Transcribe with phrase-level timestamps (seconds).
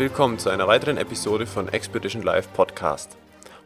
[0.00, 3.18] Willkommen zu einer weiteren Episode von Expedition Live Podcast.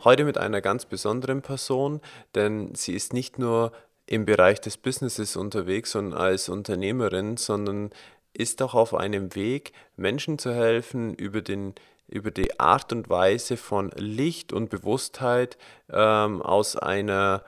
[0.03, 2.01] Heute mit einer ganz besonderen Person,
[2.35, 3.71] denn sie ist nicht nur
[4.07, 7.91] im Bereich des Businesses unterwegs und als Unternehmerin, sondern
[8.33, 11.73] ist auch auf einem Weg, Menschen zu helfen, über, den,
[12.09, 15.57] über die Art und Weise von Licht und Bewusstheit
[15.89, 17.45] ähm, aus einer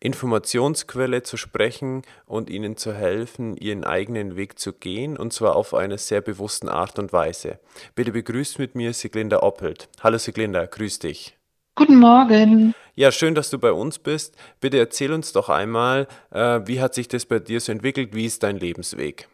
[0.00, 5.74] Informationsquelle zu sprechen und ihnen zu helfen, ihren eigenen Weg zu gehen, und zwar auf
[5.74, 7.60] eine sehr bewussten Art und Weise.
[7.94, 9.90] Bitte begrüßt mit mir Siglinda Oppelt.
[10.02, 11.36] Hallo Siglinda, grüß dich.
[11.74, 12.74] Guten Morgen.
[12.94, 14.36] Ja, schön, dass du bei uns bist.
[14.60, 18.14] Bitte erzähl uns doch einmal, äh, wie hat sich das bei dir so entwickelt?
[18.14, 19.28] Wie ist dein Lebensweg?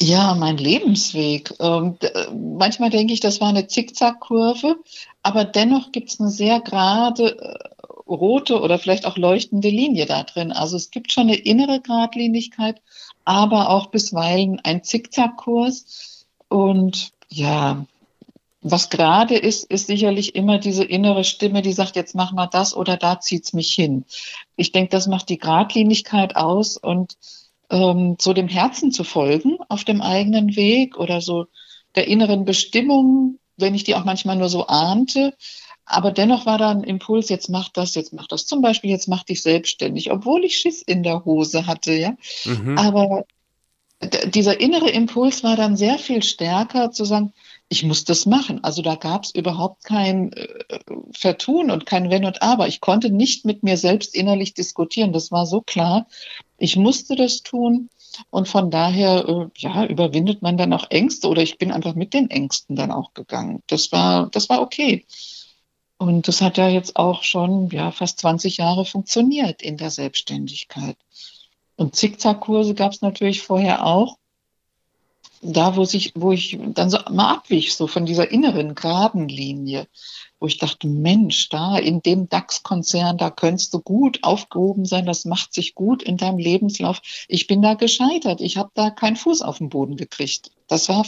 [0.00, 1.52] Ja, mein Lebensweg.
[1.58, 1.96] Ähm,
[2.32, 4.76] manchmal denke ich, das war eine Zickzackkurve,
[5.22, 7.77] aber dennoch gibt es eine sehr gerade äh,
[8.08, 10.52] rote oder vielleicht auch leuchtende Linie da drin.
[10.52, 12.80] Also es gibt schon eine innere Gradlinigkeit,
[13.24, 16.26] aber auch bisweilen ein Zickzackkurs.
[16.48, 17.84] Und ja,
[18.60, 22.74] was gerade ist, ist sicherlich immer diese innere Stimme, die sagt, jetzt mach mal das
[22.74, 24.04] oder da zieht's mich hin.
[24.56, 27.16] Ich denke, das macht die Gradlinigkeit aus und
[27.70, 31.46] ähm, so dem Herzen zu folgen auf dem eigenen Weg oder so
[31.94, 35.34] der inneren Bestimmung, wenn ich die auch manchmal nur so ahnte,
[35.88, 38.46] aber dennoch war da ein Impuls, jetzt mach das, jetzt mach das.
[38.46, 42.14] Zum Beispiel, jetzt mach dich selbstständig, obwohl ich Schiss in der Hose hatte, ja.
[42.44, 42.78] Mhm.
[42.78, 43.24] Aber
[44.26, 47.32] dieser innere Impuls war dann sehr viel stärker zu sagen,
[47.68, 48.62] ich muss das machen.
[48.62, 50.46] Also da gab es überhaupt kein äh,
[51.12, 52.68] Vertun und kein Wenn und Aber.
[52.68, 55.12] Ich konnte nicht mit mir selbst innerlich diskutieren.
[55.12, 56.06] Das war so klar.
[56.58, 57.90] Ich musste das tun.
[58.30, 62.14] Und von daher, äh, ja, überwindet man dann auch Ängste oder ich bin einfach mit
[62.14, 63.62] den Ängsten dann auch gegangen.
[63.66, 65.04] Das war, das war okay.
[65.98, 70.96] Und das hat ja jetzt auch schon ja, fast 20 Jahre funktioniert in der Selbstständigkeit.
[71.76, 74.16] Und Zickzackkurse gab es natürlich vorher auch.
[75.40, 79.86] Da, wo, sich, wo ich dann so mal abwich, so von dieser inneren geraden Linie,
[80.40, 85.24] wo ich dachte, Mensch, da in dem DAX-Konzern, da könntest du gut aufgehoben sein, das
[85.24, 87.00] macht sich gut in deinem Lebenslauf.
[87.28, 90.50] Ich bin da gescheitert, ich habe da keinen Fuß auf den Boden gekriegt.
[90.66, 91.06] Das war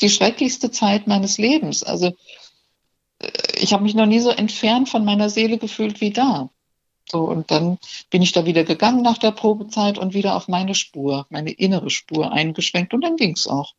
[0.00, 1.82] die schrecklichste Zeit meines Lebens.
[1.82, 2.12] Also
[3.54, 6.50] ich habe mich noch nie so entfernt von meiner Seele gefühlt wie da.
[7.08, 7.78] So, und dann
[8.10, 11.90] bin ich da wieder gegangen nach der Probezeit und wieder auf meine Spur, meine innere
[11.90, 13.74] Spur eingeschwenkt und dann ging es auch.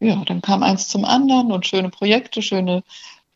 [0.00, 2.82] Ja, dann kam eins zum anderen und schöne Projekte, schöne,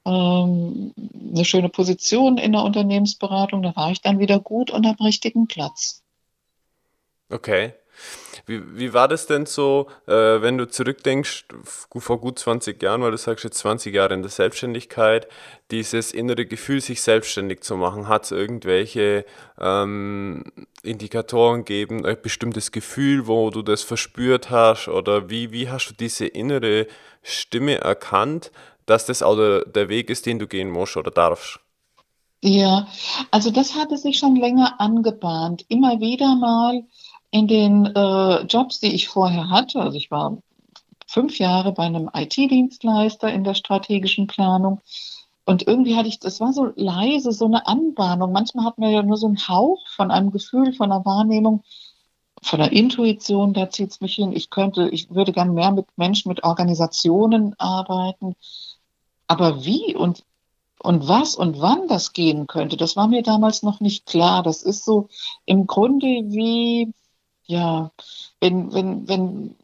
[0.05, 0.93] ähm,
[1.31, 3.63] eine schöne Position in der Unternehmensberatung.
[3.63, 6.03] Da war ich dann wieder gut und am richtigen Platz.
[7.29, 7.75] Okay.
[8.49, 11.47] Wie, wie war das denn so, äh, wenn du zurückdenkst,
[11.97, 15.27] vor gut 20 Jahren, weil du sagst jetzt 20 Jahre in der Selbstständigkeit,
[15.73, 19.25] dieses innere Gefühl, sich selbstständig zu machen, hat es irgendwelche
[19.61, 20.45] ähm,
[20.85, 25.95] Indikatoren gegeben, ein bestimmtes Gefühl, wo du das verspürt hast oder wie, wie hast du
[25.95, 26.87] diese innere
[27.25, 28.53] Stimme erkannt,
[28.87, 31.59] dass das auch der, der Weg ist, den du gehen musst oder darfst?
[32.43, 32.87] Ja,
[33.33, 35.65] also das hatte sich schon länger angebahnt.
[35.69, 36.85] Immer wieder mal
[37.37, 40.39] in den äh, Jobs, die ich vorher hatte, also ich war
[41.07, 44.81] fünf Jahre bei einem IT-Dienstleister in der strategischen Planung.
[45.45, 48.33] Und irgendwie hatte ich, das war so leise, so eine Anbahnung.
[48.33, 51.63] Manchmal hat man ja nur so einen Hauch von einem Gefühl, von einer Wahrnehmung,
[52.43, 54.33] von der Intuition, da zieht es mich hin.
[54.33, 58.35] Ich könnte, ich würde gern mehr mit Menschen, mit Organisationen arbeiten.
[59.27, 60.25] Aber wie und,
[60.81, 64.43] und was und wann das gehen könnte, das war mir damals noch nicht klar.
[64.43, 65.09] Das ist so
[65.45, 66.93] im Grunde wie,
[67.47, 67.91] ja,
[68.41, 69.57] wenn, wenn, wenn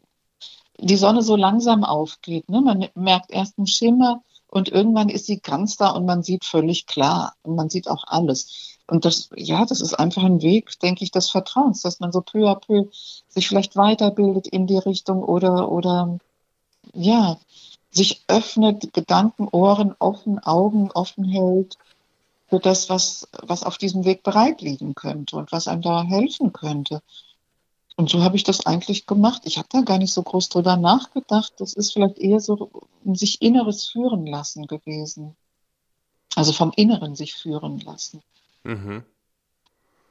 [0.77, 2.61] die Sonne so langsam aufgeht, ne?
[2.61, 6.85] man merkt erst einen Schimmer und irgendwann ist sie ganz da und man sieht völlig
[6.85, 8.77] klar und man sieht auch alles.
[8.87, 12.21] Und das, ja, das ist einfach ein Weg, denke ich, des Vertrauens, dass man so
[12.21, 12.89] peu à peu
[13.29, 16.19] sich vielleicht weiterbildet in die Richtung oder, oder,
[16.93, 17.37] ja,
[17.91, 21.77] sich öffnet, Gedanken, Ohren offen, Augen offen hält
[22.47, 26.53] für das, was, was auf diesem Weg bereit liegen könnte und was einem da helfen
[26.53, 27.01] könnte.
[27.95, 29.43] Und so habe ich das eigentlich gemacht.
[29.45, 31.53] Ich habe da gar nicht so groß drüber nachgedacht.
[31.57, 32.71] Das ist vielleicht eher so
[33.05, 35.35] ein sich Inneres führen lassen gewesen.
[36.35, 38.23] Also vom Inneren sich führen lassen.
[38.63, 39.03] Mhm.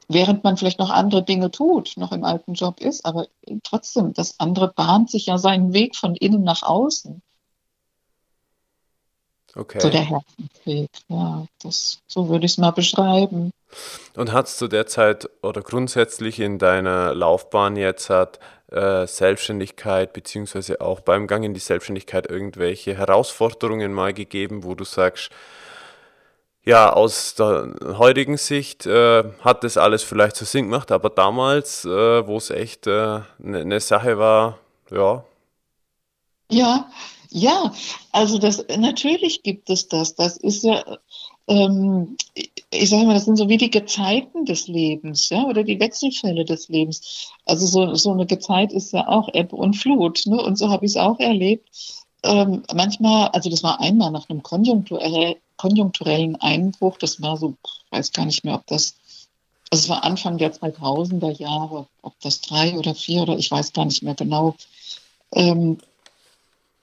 [0.08, 3.28] Während man vielleicht noch andere Dinge tut, noch im alten Job ist, aber
[3.62, 7.22] trotzdem, das andere bahnt sich ja seinen Weg von innen nach außen.
[9.54, 9.80] Okay.
[9.80, 13.50] So der Herzensweg, ja, das, so würde ich es mal beschreiben.
[14.16, 18.38] Und hast du derzeit oder grundsätzlich in deiner Laufbahn jetzt hat
[18.70, 24.84] äh, Selbstständigkeit beziehungsweise auch beim Gang in die Selbstständigkeit irgendwelche Herausforderungen mal gegeben, wo du
[24.84, 25.30] sagst,
[26.64, 31.84] ja, aus der heutigen Sicht äh, hat das alles vielleicht so Sinn gemacht, aber damals,
[31.84, 34.58] äh, wo es echt eine äh, ne Sache war,
[34.90, 35.24] ja.
[36.50, 36.88] Ja,
[37.32, 37.72] ja,
[38.12, 40.14] also das natürlich gibt es das.
[40.14, 40.84] Das ist ja,
[41.48, 42.16] ähm,
[42.70, 46.44] ich sage mal, das sind so wie die Gezeiten des Lebens, ja, oder die Wechselfälle
[46.44, 47.30] des Lebens.
[47.46, 50.40] Also so, so eine Gezeit ist ja auch Ebbe und Flut, ne?
[50.42, 51.68] Und so habe ich es auch erlebt.
[52.22, 57.92] Ähm, manchmal, also das war einmal nach einem konjunkturell, konjunkturellen Einbruch, das war so, ich
[57.92, 58.94] weiß gar nicht mehr, ob das,
[59.70, 63.72] also es war Anfang der 2000er Jahre, ob das drei oder vier oder ich weiß
[63.72, 64.54] gar nicht mehr genau.
[65.34, 65.78] Ähm,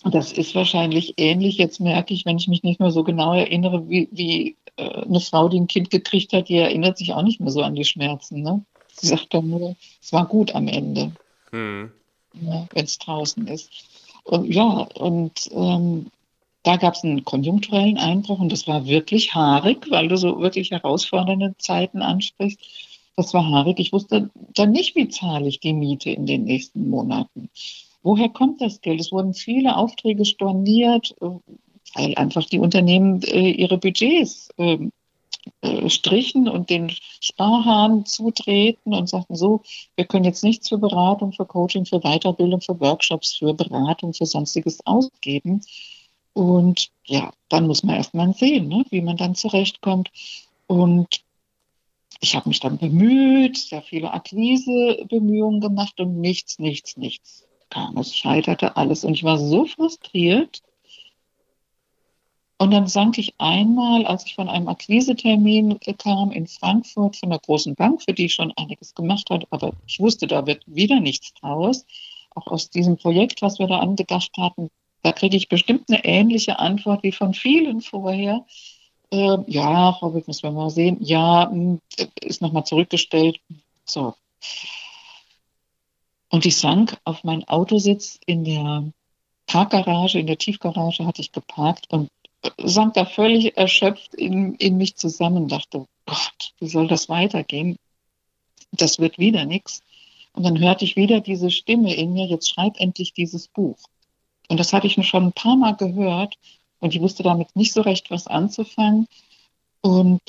[0.04, 1.58] das ist wahrscheinlich ähnlich.
[1.58, 5.20] Jetzt merke ich, wenn ich mich nicht mehr so genau erinnere, wie, wie äh, eine
[5.20, 7.84] Frau, die ein Kind gekriegt hat, die erinnert sich auch nicht mehr so an die
[7.84, 8.42] Schmerzen.
[8.42, 8.64] Ne?
[8.94, 11.12] Sie sagt dann nur, es war gut am Ende,
[11.52, 11.92] hm.
[12.42, 13.70] ja, wenn es draußen ist.
[14.24, 16.08] Und ja, und ähm,
[16.64, 20.72] da gab es einen konjunkturellen Einbruch und das war wirklich haarig, weil du so wirklich
[20.72, 22.60] herausfordernde Zeiten ansprichst.
[23.16, 23.80] Das war haarig.
[23.80, 27.50] Ich wusste dann nicht, wie zahle ich die Miete in den nächsten Monaten.
[28.02, 29.02] Woher kommt das Geld?
[29.02, 31.30] Es wurden viele Aufträge storniert, äh,
[31.96, 34.92] weil einfach die Unternehmen äh, ihre Budgets ähm,
[35.62, 39.64] äh, strichen und den Sparhahn zutreten und sagten so,
[39.96, 44.26] wir können jetzt nichts für Beratung, für Coaching, für Weiterbildung, für Workshops, für Beratung, für
[44.26, 45.62] sonstiges ausgeben.
[46.34, 50.10] Und ja, dann muss man erstmal sehen, ne, wie man dann zurechtkommt.
[50.68, 51.22] Und
[52.22, 57.98] ich habe mich dann bemüht, sehr viele Akquisebemühungen gemacht und nichts, nichts, nichts kam.
[57.98, 60.62] Es scheiterte alles und ich war so frustriert.
[62.58, 67.40] Und dann sank ich einmal, als ich von einem Akquisetermin kam in Frankfurt von einer
[67.40, 71.00] großen Bank, für die ich schon einiges gemacht hatte, aber ich wusste, da wird wieder
[71.00, 71.86] nichts draus.
[72.36, 74.70] Auch aus diesem Projekt, was wir da angedacht hatten,
[75.04, 78.46] da kriege ich bestimmt eine ähnliche Antwort wie von vielen vorher.
[79.12, 80.98] Äh, ja, Frau Wick, müssen wir mal sehen.
[81.00, 81.80] Ja, hm,
[82.22, 83.40] ist nochmal zurückgestellt.
[83.86, 84.14] So.
[86.30, 88.92] Und ich sank auf meinen Autositz in der
[89.48, 92.10] Parkgarage, in der Tiefgarage hatte ich geparkt und
[92.58, 97.78] sank da völlig erschöpft in, in mich zusammen, dachte, Gott, wie soll das weitergehen?
[98.72, 99.82] Das wird wieder nichts.
[100.34, 103.78] Und dann hörte ich wieder diese Stimme in mir, jetzt schreib endlich dieses Buch.
[104.48, 106.36] Und das hatte ich schon ein paar Mal gehört
[106.80, 109.08] und ich wusste damit nicht so recht, was anzufangen.
[109.82, 110.22] Und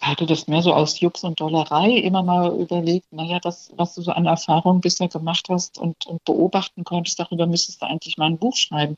[0.00, 4.02] hatte das mehr so aus Jux und Dollerei immer mal überlegt, naja, das, was du
[4.02, 8.26] so an Erfahrungen bisher gemacht hast und, und beobachten konntest, darüber müsstest du eigentlich mal
[8.26, 8.96] ein Buch schreiben.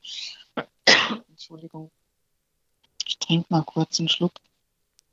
[1.28, 1.90] Entschuldigung.
[3.06, 4.32] Ich trinke mal kurz einen Schluck.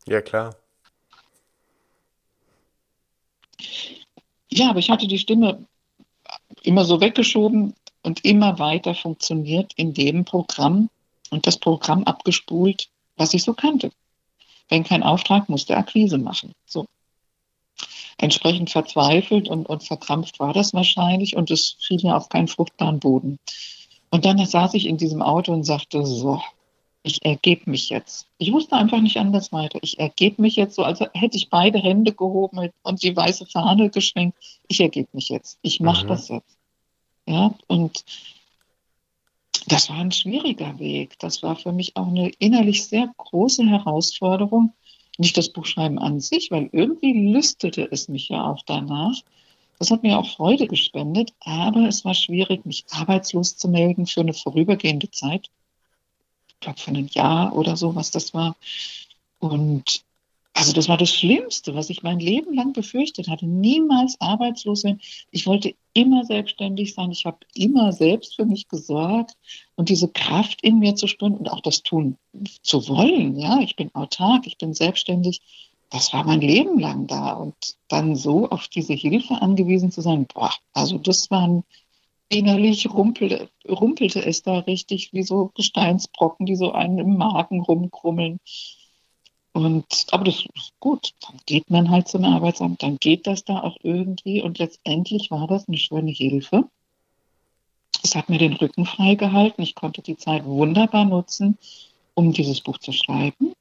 [0.05, 0.55] Ja, klar.
[4.49, 5.65] Ja, aber ich hatte die Stimme
[6.63, 10.89] immer so weggeschoben und immer weiter funktioniert in dem Programm
[11.31, 13.91] und das Programm abgespult, was ich so kannte.
[14.69, 16.53] Wenn kein Auftrag, musste Akquise machen.
[16.65, 16.85] So.
[18.17, 22.99] Entsprechend verzweifelt und, und verkrampft war das wahrscheinlich und es fiel mir auf keinen fruchtbaren
[22.99, 23.39] Boden.
[24.11, 26.41] Und dann saß ich in diesem Auto und sagte, so,
[27.03, 28.27] ich ergebe mich jetzt.
[28.37, 29.79] Ich wusste einfach nicht anders weiter.
[29.81, 33.89] Ich ergebe mich jetzt so, als hätte ich beide Hände gehoben und die weiße Fahne
[33.89, 34.37] geschwenkt.
[34.67, 35.59] Ich ergebe mich jetzt.
[35.61, 36.09] Ich mache mhm.
[36.09, 36.57] das jetzt.
[37.25, 38.03] Ja, und
[39.69, 41.17] das war ein schwieriger Weg.
[41.19, 44.73] Das war für mich auch eine innerlich sehr große Herausforderung.
[45.17, 49.15] Nicht das Buchschreiben an sich, weil irgendwie lüstete es mich ja auch danach.
[49.77, 54.21] Das hat mir auch Freude gespendet, aber es war schwierig, mich arbeitslos zu melden für
[54.21, 55.49] eine vorübergehende Zeit.
[56.47, 58.55] Ich glaube, für ein Jahr oder so, was das war.
[59.39, 60.03] Und
[60.59, 63.47] also das war das Schlimmste, was ich mein Leben lang befürchtet hatte.
[63.47, 64.99] Niemals arbeitslos sein.
[65.31, 67.11] Ich wollte immer selbstständig sein.
[67.11, 69.37] Ich habe immer selbst für mich gesorgt
[69.75, 72.17] und diese Kraft in mir zu spüren und auch das tun
[72.61, 73.39] zu wollen.
[73.39, 75.39] Ja, ich bin autark, ich bin selbstständig.
[75.91, 77.55] Das war mein Leben lang da und
[77.87, 80.27] dann so auf diese Hilfe angewiesen zu sein.
[80.27, 81.63] Boah, also das waren
[82.27, 88.41] innerlich rumpelte, rumpelte es da richtig wie so Gesteinsbrocken, die so einen im Magen rumkrummeln.
[89.65, 91.13] Und, aber das ist gut.
[91.21, 94.41] Dann geht man halt zum Arbeitsamt, dann geht das da auch irgendwie.
[94.41, 96.69] Und letztendlich war das eine schöne Hilfe.
[98.01, 99.61] Es hat mir den Rücken frei gehalten.
[99.61, 101.57] Ich konnte die Zeit wunderbar nutzen,
[102.13, 103.51] um dieses Buch zu schreiben.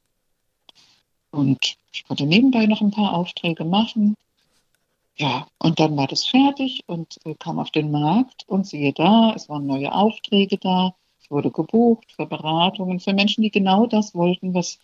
[1.31, 4.15] Und ich konnte nebenbei noch ein paar Aufträge machen.
[5.17, 9.33] Ja, und dann war das fertig und äh, kam auf den Markt und siehe da,
[9.35, 10.95] es waren neue Aufträge da.
[11.21, 14.79] Ich wurde gebucht für Beratungen, für Menschen, die genau das wollten, was,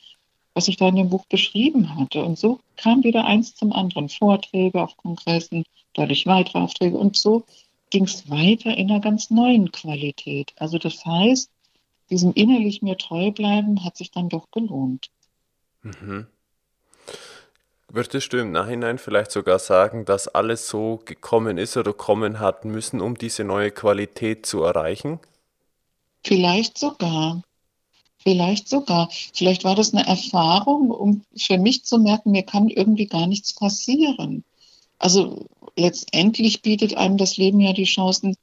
[0.55, 2.23] was ich da in dem Buch beschrieben hatte.
[2.23, 4.09] Und so kam wieder eins zum anderen.
[4.09, 6.97] Vorträge auf Kongressen, dadurch weitere Aufträge.
[6.97, 7.45] Und so
[7.91, 10.53] ging es weiter in einer ganz neuen Qualität.
[10.57, 11.51] Also das heißt,
[12.11, 15.11] diesem innerlich mir treu bleiben hat sich dann doch gelohnt.
[15.83, 16.27] Mhm.
[17.89, 22.65] Würdest du im Nachhinein vielleicht sogar sagen, dass alles so gekommen ist oder kommen hat
[22.65, 25.21] müssen, um diese neue Qualität zu erreichen?
[26.25, 27.43] Vielleicht sogar.
[28.25, 29.11] Vielleicht sogar.
[29.33, 33.53] Vielleicht war das eine Erfahrung, um für mich zu merken, mir kann irgendwie gar nichts
[33.53, 34.45] passieren.
[34.99, 38.37] Also letztendlich bietet einem das Leben ja die Chancen,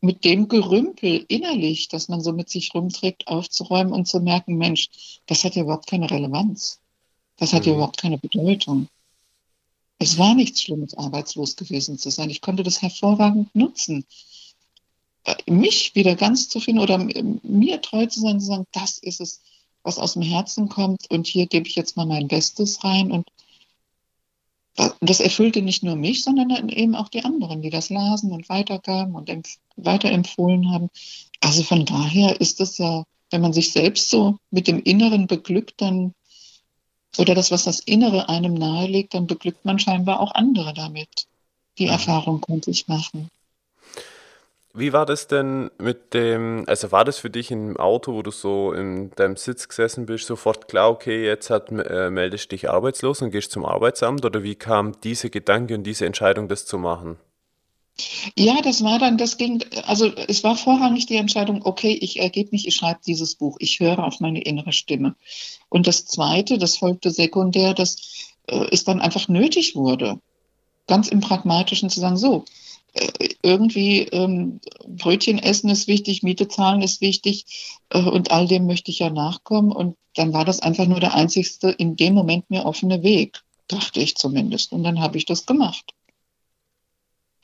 [0.00, 4.88] mit dem Gerümpel innerlich, das man so mit sich rumträgt, aufzuräumen und zu merken, Mensch,
[5.26, 6.80] das hat ja überhaupt keine Relevanz.
[7.36, 7.68] Das hat mhm.
[7.68, 8.88] ja überhaupt keine Bedeutung.
[9.98, 12.30] Es war nichts Schlimmes, arbeitslos gewesen zu sein.
[12.30, 14.04] Ich konnte das hervorragend nutzen.
[15.46, 19.40] Mich wieder ganz zu finden oder mir treu zu sein, zu sagen, das ist es,
[19.82, 23.26] was aus dem Herzen kommt und hier gebe ich jetzt mal mein Bestes rein und
[25.00, 29.14] das erfüllte nicht nur mich, sondern eben auch die anderen, die das lasen und weitergaben
[29.14, 29.30] und
[29.76, 30.90] weiterempfohlen haben.
[31.40, 35.80] Also von daher ist es ja, wenn man sich selbst so mit dem Inneren beglückt,
[35.80, 36.14] dann
[37.18, 41.26] oder das, was das Innere einem nahelegt, dann beglückt man scheinbar auch andere damit.
[41.78, 41.86] Die.
[41.86, 43.30] Erfahrung konnte ich machen.
[44.78, 48.30] Wie war das denn mit dem, also war das für dich im Auto, wo du
[48.30, 53.22] so in deinem Sitz gesessen bist, sofort klar, okay, jetzt hat, äh, meldest dich arbeitslos
[53.22, 57.16] und gehst zum Arbeitsamt oder wie kam diese Gedanke und diese Entscheidung, das zu machen?
[58.36, 62.50] Ja, das war dann, das ging, also es war vorrangig die Entscheidung, okay, ich ergebe
[62.52, 65.16] mich, ich schreibe dieses Buch, ich höre auf meine innere Stimme.
[65.70, 70.20] Und das Zweite, das folgte sekundär, dass äh, es dann einfach nötig wurde,
[70.86, 72.44] ganz im Pragmatischen zu sagen, so,
[73.42, 77.44] irgendwie ähm, Brötchen essen ist wichtig, Miete zahlen ist wichtig
[77.90, 79.72] äh, und all dem möchte ich ja nachkommen.
[79.72, 84.00] Und dann war das einfach nur der einzigste in dem Moment mir offene Weg, dachte
[84.00, 84.72] ich zumindest.
[84.72, 85.92] Und dann habe ich das gemacht.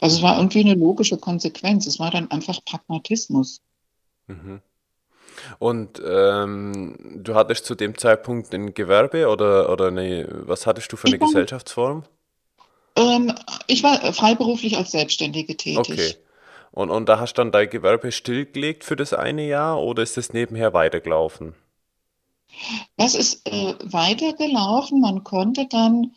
[0.00, 1.86] Also es war irgendwie eine logische Konsequenz.
[1.86, 3.60] Es war dann einfach Pragmatismus.
[4.26, 4.60] Mhm.
[5.58, 10.96] Und ähm, du hattest zu dem Zeitpunkt ein Gewerbe oder, oder nee, was hattest du
[10.96, 12.04] für eine war, Gesellschaftsform?
[12.96, 13.32] Ähm,
[13.66, 15.78] ich war freiberuflich als Selbstständige tätig.
[15.78, 16.14] Okay.
[16.72, 20.16] Und, und da hast du dann dein Gewerbe stillgelegt für das eine Jahr oder ist
[20.16, 21.54] das nebenher weitergelaufen?
[22.96, 25.00] Das ist äh, weitergelaufen.
[25.00, 26.12] Man konnte dann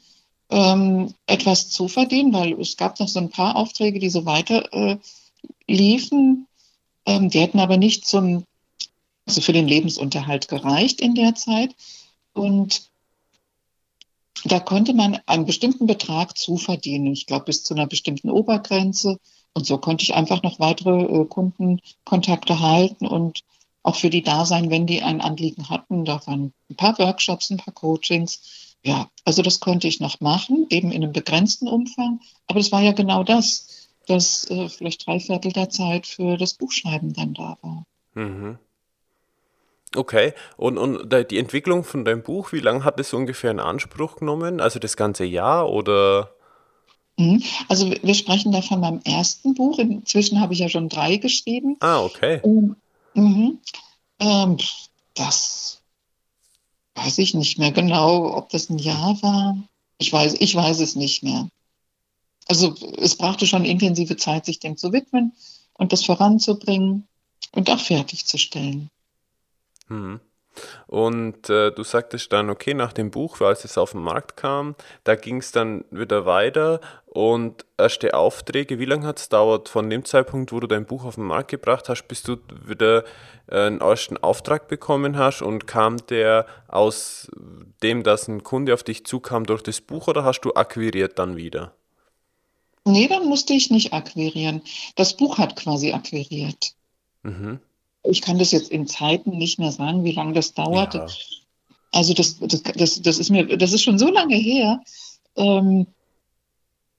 [0.49, 4.71] ähm, etwas zu verdienen, weil es gab noch so ein paar Aufträge, die so weiter
[4.73, 4.97] äh,
[5.67, 6.47] liefen.
[7.05, 8.45] Ähm, die hätten aber nicht zum,
[9.25, 11.75] also für den Lebensunterhalt gereicht in der Zeit.
[12.33, 12.89] Und
[14.45, 17.13] da konnte man einen bestimmten Betrag zuverdienen.
[17.13, 19.17] Ich glaube, bis zu einer bestimmten Obergrenze.
[19.53, 23.41] Und so konnte ich einfach noch weitere äh, Kundenkontakte halten und
[23.83, 26.05] auch für die da sein, wenn die ein Anliegen hatten.
[26.05, 28.39] Da waren ein paar Workshops, ein paar Coachings
[28.85, 32.21] ja, also das konnte ich noch machen, eben in einem begrenzten Umfang.
[32.45, 36.53] Aber es war ja genau das, dass äh, vielleicht drei Viertel der Zeit für das
[36.53, 37.83] Buchschreiben dann da war.
[38.13, 38.59] Mhm.
[39.95, 44.17] Okay, und, und die Entwicklung von deinem Buch, wie lange hat es ungefähr in Anspruch
[44.17, 44.59] genommen?
[44.59, 46.31] Also das ganze Jahr oder?
[47.17, 47.43] Mhm.
[47.67, 49.79] Also wir sprechen da von meinem ersten Buch.
[49.79, 51.77] Inzwischen habe ich ja schon drei geschrieben.
[51.79, 52.41] Ah, okay.
[53.13, 53.59] Mhm.
[54.19, 54.57] Ähm,
[55.13, 55.81] das
[56.95, 59.57] weiß ich nicht mehr genau, ob das ein Jahr war.
[59.97, 61.47] Ich weiß, ich weiß es nicht mehr.
[62.47, 65.33] Also es brauchte schon intensive Zeit, sich dem zu widmen
[65.73, 67.07] und das voranzubringen
[67.53, 68.89] und auch fertigzustellen.
[69.87, 70.19] Hm.
[70.87, 74.75] Und äh, du sagtest dann, okay, nach dem Buch, als es auf den Markt kam,
[75.03, 79.89] da ging es dann wieder weiter und erste Aufträge, wie lange hat es dauert von
[79.89, 83.03] dem Zeitpunkt, wo du dein Buch auf den Markt gebracht hast, bis du wieder
[83.47, 87.29] äh, einen ersten Auftrag bekommen hast und kam der aus
[87.83, 91.35] dem, dass ein Kunde auf dich zukam durch das Buch oder hast du akquiriert dann
[91.35, 91.73] wieder?
[92.85, 94.61] Nee, dann musste ich nicht akquirieren.
[94.95, 96.75] Das Buch hat quasi akquiriert.
[97.23, 97.59] Mhm.
[98.09, 100.97] Ich kann das jetzt in Zeiten nicht mehr sagen, wie lange das dauerte.
[100.99, 101.07] Ja.
[101.91, 104.81] Also das, das, das, das, ist mir, das ist schon so lange her.
[105.37, 105.87] Ähm,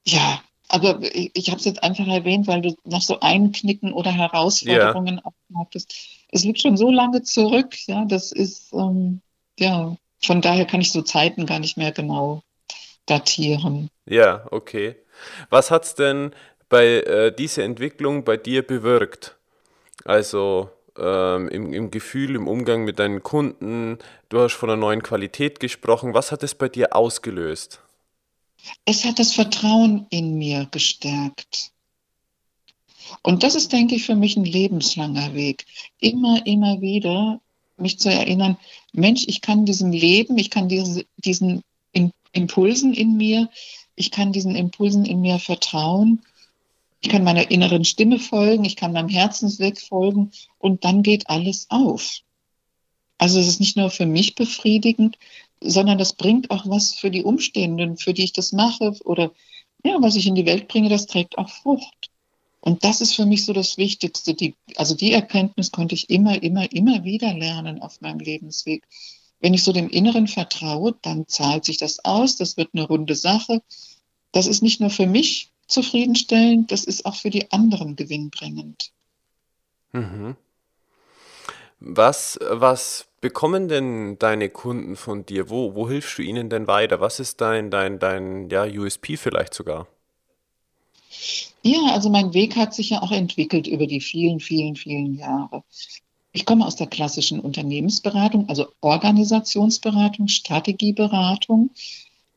[0.07, 4.11] ja, aber ich, ich habe es jetzt einfach erwähnt, weil du nach so Einknicken oder
[4.11, 5.61] Herausforderungen ja.
[5.61, 5.93] hattest.
[6.31, 9.21] Es liegt schon so lange zurück, ja, das ist, ähm,
[9.59, 12.43] ja, von daher kann ich so Zeiten gar nicht mehr genau
[13.07, 13.91] datieren.
[14.07, 14.97] Ja, okay.
[15.51, 16.33] Was hat es denn
[16.69, 19.37] bei äh, dieser Entwicklung bei dir bewirkt?
[20.05, 23.99] Also ähm, im, im Gefühl, im Umgang mit deinen Kunden,
[24.29, 26.15] du hast von einer neuen Qualität gesprochen.
[26.15, 27.81] Was hat es bei dir ausgelöst?
[28.85, 31.71] Es hat das Vertrauen in mir gestärkt.
[33.23, 35.67] Und das ist, denke ich, für mich ein lebenslanger Weg.
[36.01, 37.41] Immer, immer wieder
[37.77, 38.57] mich zu erinnern,
[38.93, 41.63] Mensch, ich kann diesem Leben, ich kann diese, diesen
[42.33, 43.49] Impulsen in mir,
[43.95, 46.23] ich kann diesen Impulsen in mir vertrauen,
[47.01, 51.67] ich kann meiner inneren Stimme folgen, ich kann meinem Herzensweg folgen und dann geht alles
[51.71, 52.21] auf.
[53.19, 55.17] Also es ist nicht nur für mich befriedigend,
[55.61, 59.33] sondern das bringt auch was für die Umstehenden, für die ich das mache oder
[59.85, 62.11] ja, was ich in die Welt bringe, das trägt auch Frucht.
[62.61, 64.35] Und das ist für mich so das Wichtigste.
[64.35, 68.83] Die, also die Erkenntnis konnte ich immer, immer, immer wieder lernen auf meinem Lebensweg.
[69.39, 73.15] Wenn ich so dem Inneren vertraue, dann zahlt sich das aus, das wird eine runde
[73.15, 73.63] Sache.
[74.33, 78.93] Das ist nicht nur für mich zufriedenstellend, das ist auch für die anderen gewinnbringend.
[79.93, 80.37] Mhm.
[81.79, 85.51] Was, was bekommen denn deine Kunden von dir?
[85.51, 87.01] Wo, wo hilfst du ihnen denn weiter?
[87.01, 89.87] Was ist dein, dein, dein ja, USP vielleicht sogar?
[91.63, 95.65] Ja, also mein Weg hat sich ja auch entwickelt über die vielen, vielen, vielen Jahre.
[96.33, 101.71] Ich komme aus der klassischen Unternehmensberatung, also Organisationsberatung, Strategieberatung,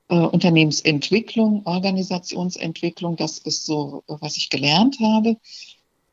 [0.09, 3.15] äh, Unternehmensentwicklung, Organisationsentwicklung.
[3.15, 5.37] Das ist so, was ich gelernt habe.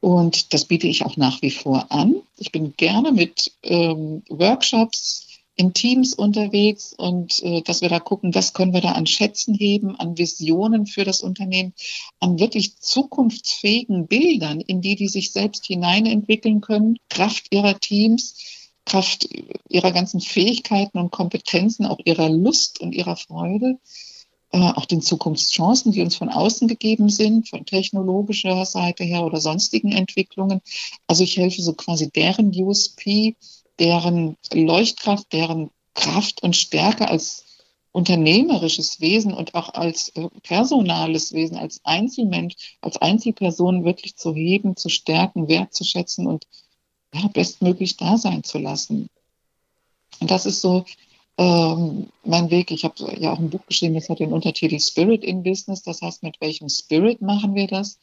[0.00, 2.16] Und das biete ich auch nach wie vor an.
[2.38, 5.26] Ich bin gerne mit ähm, Workshops
[5.56, 9.54] in Teams unterwegs und äh, dass wir da gucken, was können wir da an Schätzen
[9.54, 11.72] heben, an Visionen für das Unternehmen,
[12.20, 19.28] an wirklich zukunftsfähigen Bildern, in die die sich selbst hineinentwickeln können, Kraft ihrer Teams, Kraft
[19.68, 23.78] ihrer ganzen Fähigkeiten und Kompetenzen, auch ihrer Lust und ihrer Freude,
[24.52, 29.40] äh, auch den Zukunftschancen, die uns von außen gegeben sind, von technologischer Seite her oder
[29.40, 30.62] sonstigen Entwicklungen.
[31.06, 33.34] Also ich helfe so quasi deren USP,
[33.78, 37.44] deren Leuchtkraft, deren Kraft und Stärke als
[37.90, 44.76] unternehmerisches Wesen und auch als äh, personales Wesen, als Einzelmensch, als Einzelperson wirklich zu heben,
[44.76, 46.46] zu stärken, wertzuschätzen und
[47.20, 49.08] ja, bestmöglich da sein zu lassen.
[50.20, 50.84] Und das ist so
[51.38, 52.70] ähm, mein Weg.
[52.70, 55.82] Ich habe ja auch ein Buch geschrieben, das hat den Untertitel Spirit in Business.
[55.82, 57.98] Das heißt, mit welchem Spirit machen wir das?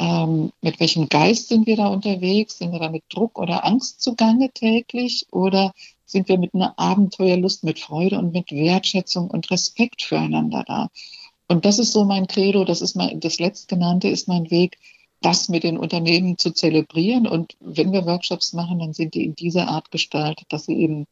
[0.00, 2.56] ähm, mit welchem Geist sind wir da unterwegs?
[2.58, 5.26] Sind wir da mit Druck oder Angst zugange täglich?
[5.30, 5.72] Oder
[6.06, 10.88] sind wir mit einer Abenteuerlust, mit Freude und mit Wertschätzung und Respekt füreinander da?
[11.48, 14.78] Und das ist so mein Credo, das ist mein, das letztgenannte ist mein Weg,
[15.20, 17.26] das mit den Unternehmen zu zelebrieren.
[17.26, 21.06] Und wenn wir Workshops machen, dann sind die in dieser Art gestaltet, dass sie eben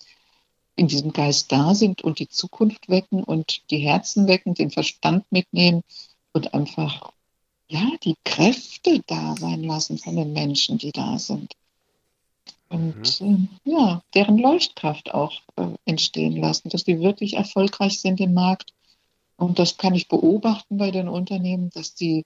[0.77, 5.31] in diesem Geist da sind und die Zukunft wecken und die Herzen wecken, den Verstand
[5.31, 5.83] mitnehmen
[6.33, 7.13] und einfach
[7.69, 11.53] ja, die Kräfte da sein lassen von den Menschen, die da sind.
[12.71, 13.49] Und mhm.
[13.65, 18.73] äh, ja, deren Leuchtkraft auch äh, entstehen lassen, dass die wirklich erfolgreich sind im Markt.
[19.37, 22.25] Und das kann ich beobachten bei den Unternehmen, dass die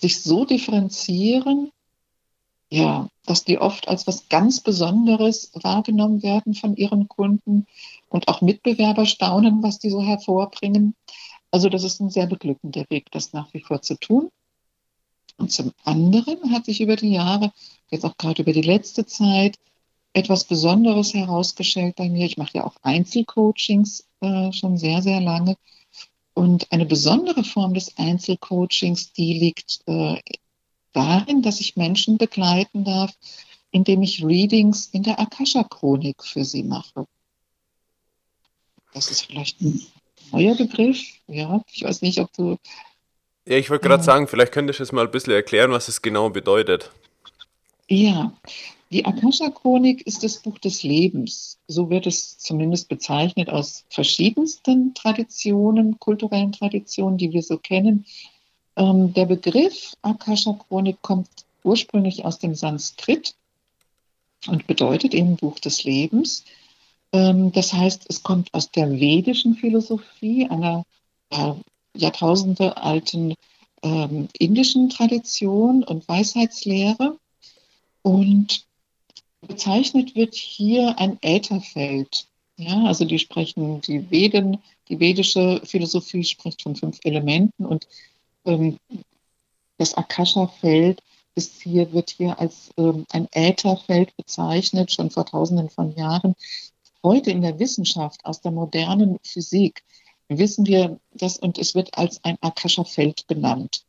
[0.00, 1.70] sich so differenzieren,
[2.70, 7.66] ja, dass die oft als was ganz Besonderes wahrgenommen werden von ihren Kunden
[8.08, 10.94] und auch Mitbewerber staunen, was die so hervorbringen.
[11.50, 14.30] Also das ist ein sehr beglückender Weg, das nach wie vor zu tun.
[15.36, 17.52] Und zum anderen hat sich über die Jahre,
[17.90, 19.58] jetzt auch gerade über die letzte Zeit,
[20.12, 22.26] etwas Besonderes herausgestellt bei mir.
[22.26, 25.56] Ich mache ja auch Einzelcoachings äh, schon sehr, sehr lange.
[26.34, 30.20] Und eine besondere Form des Einzelcoachings, die liegt äh,
[30.92, 33.12] darin, dass ich Menschen begleiten darf,
[33.70, 37.06] indem ich Readings in der Akasha-Chronik für sie mache.
[38.92, 39.80] Das ist vielleicht ein
[40.32, 41.00] neuer Begriff.
[41.26, 42.56] Ja, ich weiß nicht, ob du
[43.46, 46.02] ja, ich wollte gerade sagen, vielleicht könntest du es mal ein bisschen erklären, was es
[46.02, 46.90] genau bedeutet.
[47.88, 48.32] Ja,
[48.92, 51.58] die Akasha-Chronik ist das Buch des Lebens.
[51.68, 58.04] So wird es zumindest bezeichnet aus verschiedensten Traditionen, kulturellen Traditionen, die wir so kennen.
[58.76, 61.28] Ähm, der Begriff Akasha-Chronik kommt
[61.62, 63.34] ursprünglich aus dem Sanskrit
[64.48, 66.44] und bedeutet eben Buch des Lebens.
[67.12, 70.84] Ähm, das heißt, es kommt aus der vedischen Philosophie, einer
[71.30, 71.52] äh,
[71.96, 73.34] Jahrtausende alten
[73.82, 77.18] ähm, indischen Tradition und Weisheitslehre.
[78.02, 78.64] Und
[79.40, 82.26] bezeichnet wird hier ein Ätherfeld.
[82.56, 87.88] Ja, also die sprechen die Veden, die vedische Philosophie spricht von fünf Elementen und
[88.44, 88.78] ähm,
[89.78, 91.02] das Akasha-Feld
[91.34, 96.34] ist hier, wird hier als ähm, ein Ätherfeld bezeichnet, schon vor tausenden von Jahren.
[97.02, 99.82] Heute in der Wissenschaft, aus der modernen Physik,
[100.28, 103.84] wissen wir das und es wird als ein Akasha-Feld benannt.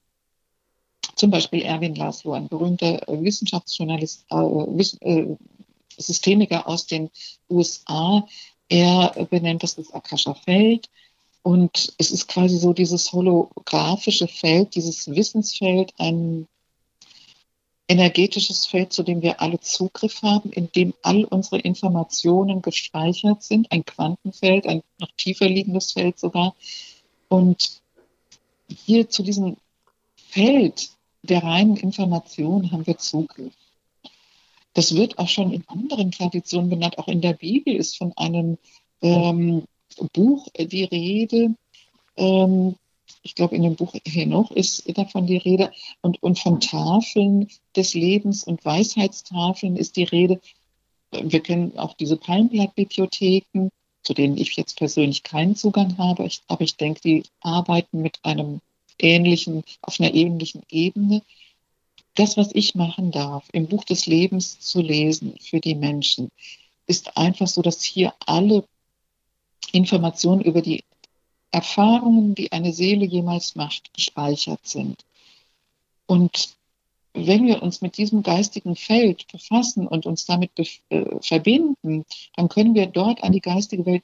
[1.15, 5.37] Zum Beispiel Erwin Laszlo, ein berühmter äh, Wissenschaftsjournalist, äh, äh,
[5.97, 7.09] Systemiker aus den
[7.49, 8.25] USA.
[8.69, 10.89] Er benennt das das Akasha-Feld.
[11.43, 16.47] Und es ist quasi so dieses holographische Feld, dieses Wissensfeld, ein
[17.87, 23.71] energetisches Feld, zu dem wir alle Zugriff haben, in dem all unsere Informationen gespeichert sind,
[23.71, 26.55] ein Quantenfeld, ein noch tiefer liegendes Feld sogar.
[27.27, 27.81] Und
[28.69, 29.57] hier zu diesem
[30.31, 30.91] Feld
[31.23, 33.53] der reinen Information haben wir Zugriff.
[34.73, 36.97] Das wird auch schon in anderen Traditionen benannt.
[36.97, 38.57] Auch in der Bibel ist von einem
[39.01, 39.65] ähm,
[40.13, 41.55] Buch die Rede.
[42.15, 42.75] Ähm,
[43.23, 45.71] ich glaube, in dem Buch Henoch ist davon die Rede.
[46.01, 50.39] Und, und von Tafeln des Lebens und Weisheitstafeln ist die Rede.
[51.11, 53.69] Wir kennen auch diese Palmblattbibliotheken,
[54.03, 56.25] zu denen ich jetzt persönlich keinen Zugang habe.
[56.25, 58.61] Ich, aber ich denke, die arbeiten mit einem
[59.01, 61.21] ähnlichen, auf einer ähnlichen Ebene
[62.15, 66.29] das, was ich machen darf, im Buch des Lebens zu lesen für die Menschen,
[66.87, 68.65] ist einfach so, dass hier alle
[69.71, 70.83] Informationen über die
[71.51, 75.05] Erfahrungen, die eine Seele jemals macht, gespeichert sind.
[76.05, 76.55] Und
[77.13, 80.51] wenn wir uns mit diesem geistigen Feld befassen und uns damit
[80.89, 84.03] äh, verbinden, dann können wir dort an die geistige Welt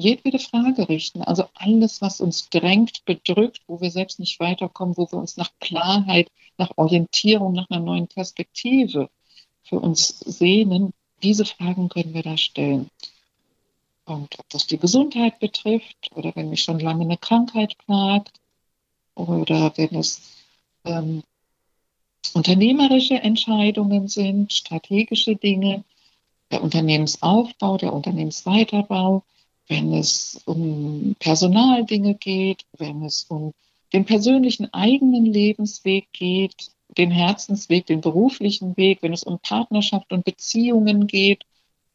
[0.00, 1.22] jedwede Frage richten.
[1.22, 5.50] Also alles, was uns drängt, bedrückt, wo wir selbst nicht weiterkommen, wo wir uns nach
[5.60, 9.08] Klarheit, nach Orientierung, nach einer neuen Perspektive
[9.62, 12.90] für uns sehnen, diese Fragen können wir da stellen.
[14.04, 18.40] Und ob das die Gesundheit betrifft oder wenn mich schon lange eine Krankheit plagt
[19.14, 20.20] oder wenn es
[20.84, 21.22] ähm,
[22.34, 25.84] unternehmerische Entscheidungen sind, strategische Dinge,
[26.50, 29.22] der Unternehmensaufbau, der Unternehmensweiterbau,
[29.70, 33.54] wenn es um Personaldinge geht, wenn es um
[33.92, 40.24] den persönlichen eigenen Lebensweg geht, den Herzensweg, den beruflichen Weg, wenn es um Partnerschaft und
[40.24, 41.44] Beziehungen geht,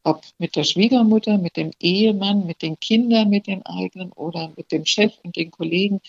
[0.04, 4.72] ob mit der Schwiegermutter, mit dem Ehemann, mit den Kindern, mit den eigenen oder mit
[4.72, 6.00] dem Chef und den Kollegen,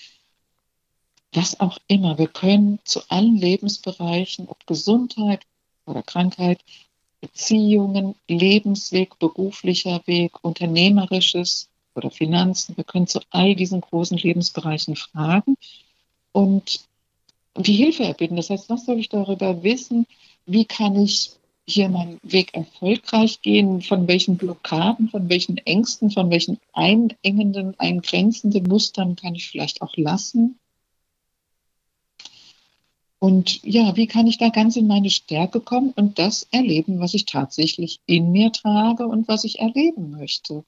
[1.33, 2.17] was auch immer.
[2.17, 5.45] Wir können zu allen Lebensbereichen, ob Gesundheit
[5.85, 6.61] oder Krankheit,
[7.21, 12.77] Beziehungen, Lebensweg, beruflicher Weg, unternehmerisches oder Finanzen.
[12.77, 15.57] Wir können zu all diesen großen Lebensbereichen fragen
[16.33, 16.81] und
[17.57, 18.37] die Hilfe erbitten.
[18.37, 20.07] Das heißt, was soll ich darüber wissen?
[20.45, 21.33] Wie kann ich
[21.67, 23.83] hier meinen Weg erfolgreich gehen?
[23.83, 29.97] Von welchen Blockaden, von welchen Ängsten, von welchen einengenden, eingrenzenden Mustern kann ich vielleicht auch
[29.97, 30.59] lassen?
[33.19, 37.15] Und ja, wie kann ich da ganz in meine Stärke kommen und das erleben, was
[37.15, 40.65] ich tatsächlich in mir trage und was ich erleben möchte?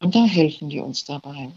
[0.00, 1.50] Und da helfen die uns dabei.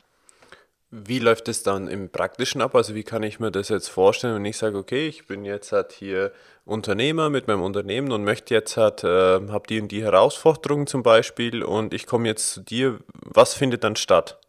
[0.89, 2.73] Wie läuft es dann im Praktischen ab?
[2.73, 5.73] Also wie kann ich mir das jetzt vorstellen, wenn ich sage, okay, ich bin jetzt
[5.73, 6.31] halt hier
[6.63, 11.03] Unternehmer mit meinem Unternehmen und möchte jetzt halt, äh, habe die und die Herausforderungen zum
[11.03, 14.39] Beispiel und ich komme jetzt zu dir, was findet dann statt?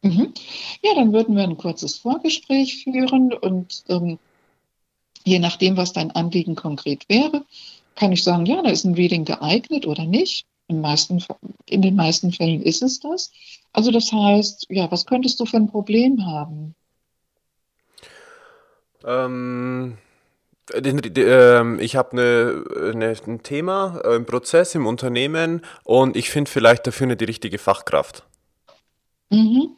[0.00, 0.32] Mhm.
[0.82, 4.18] Ja, dann würden wir ein kurzes Vorgespräch führen und ähm,
[5.24, 7.44] Je nachdem, was dein Anliegen konkret wäre,
[7.94, 10.46] kann ich sagen, ja, da ist ein Reading geeignet oder nicht.
[10.68, 11.22] In, meisten,
[11.66, 13.32] in den meisten Fällen ist es das.
[13.72, 16.74] Also das heißt, ja, was könntest du für ein Problem haben?
[19.04, 19.98] Ähm,
[20.72, 26.50] ähm ich habe eine, eine, ein Thema, äh, ein Prozess im Unternehmen und ich finde
[26.50, 28.24] vielleicht dafür nicht die richtige Fachkraft.
[29.30, 29.76] Mhm.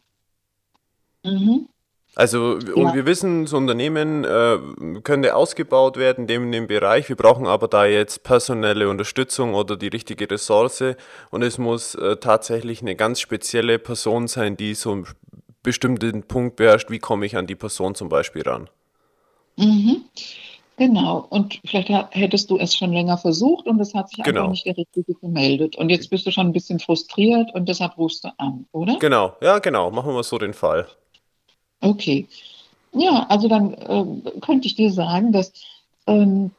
[1.23, 1.67] Mhm.
[2.15, 2.93] Also, und ja.
[2.93, 4.59] wir wissen, so Unternehmen äh,
[5.01, 7.09] könnte ausgebaut werden, dem in dem Bereich.
[7.09, 10.83] Wir brauchen aber da jetzt personelle Unterstützung oder die richtige Ressource.
[11.31, 15.07] Und es muss äh, tatsächlich eine ganz spezielle Person sein, die so einen
[15.63, 16.91] bestimmten Punkt beherrscht.
[16.91, 18.69] Wie komme ich an die Person zum Beispiel ran?
[19.57, 20.03] Mhm.
[20.77, 21.25] Genau.
[21.29, 24.41] Und vielleicht hättest du es schon länger versucht und es hat sich genau.
[24.41, 25.75] einfach nicht der Richtige gemeldet.
[25.77, 28.97] Und jetzt bist du schon ein bisschen frustriert und deshalb rufst du an, oder?
[28.99, 29.33] Genau.
[29.41, 29.91] Ja, genau.
[29.91, 30.87] Machen wir so den Fall.
[31.83, 32.27] Okay.
[32.93, 35.51] Ja, also dann äh, könnte ich dir sagen, dass
[36.07, 36.51] ähm,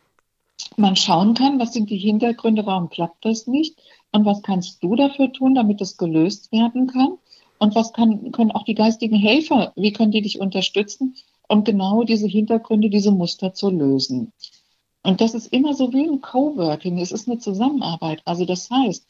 [0.76, 3.76] man schauen kann, was sind die Hintergründe, warum klappt das nicht
[4.12, 7.18] und was kannst du dafür tun, damit es gelöst werden kann
[7.58, 11.16] und was kann, können auch die geistigen Helfer, wie können die dich unterstützen,
[11.48, 14.32] um genau diese Hintergründe, diese Muster zu lösen.
[15.02, 18.20] Und das ist immer so wie ein Coworking, es ist eine Zusammenarbeit.
[18.26, 19.06] Also das heißt,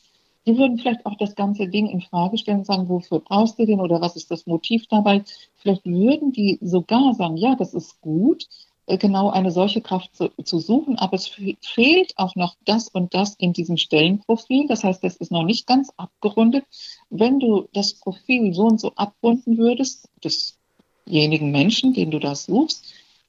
[0.47, 3.67] die würden vielleicht auch das ganze Ding in Frage stellen und sagen, wofür brauchst du
[3.67, 5.23] den oder was ist das Motiv dabei?
[5.57, 8.47] Vielleicht würden die sogar sagen, ja, das ist gut,
[8.87, 11.29] äh, genau eine solche Kraft zu, zu, suchen, aber es
[11.61, 14.67] fehlt auch noch das und das in diesem Stellenprofil.
[14.69, 16.65] Das heißt, das ist noch nicht ganz abgerundet.
[17.09, 22.85] Wenn du das Profil so und so abrunden würdest, desjenigen Menschen, den du da suchst,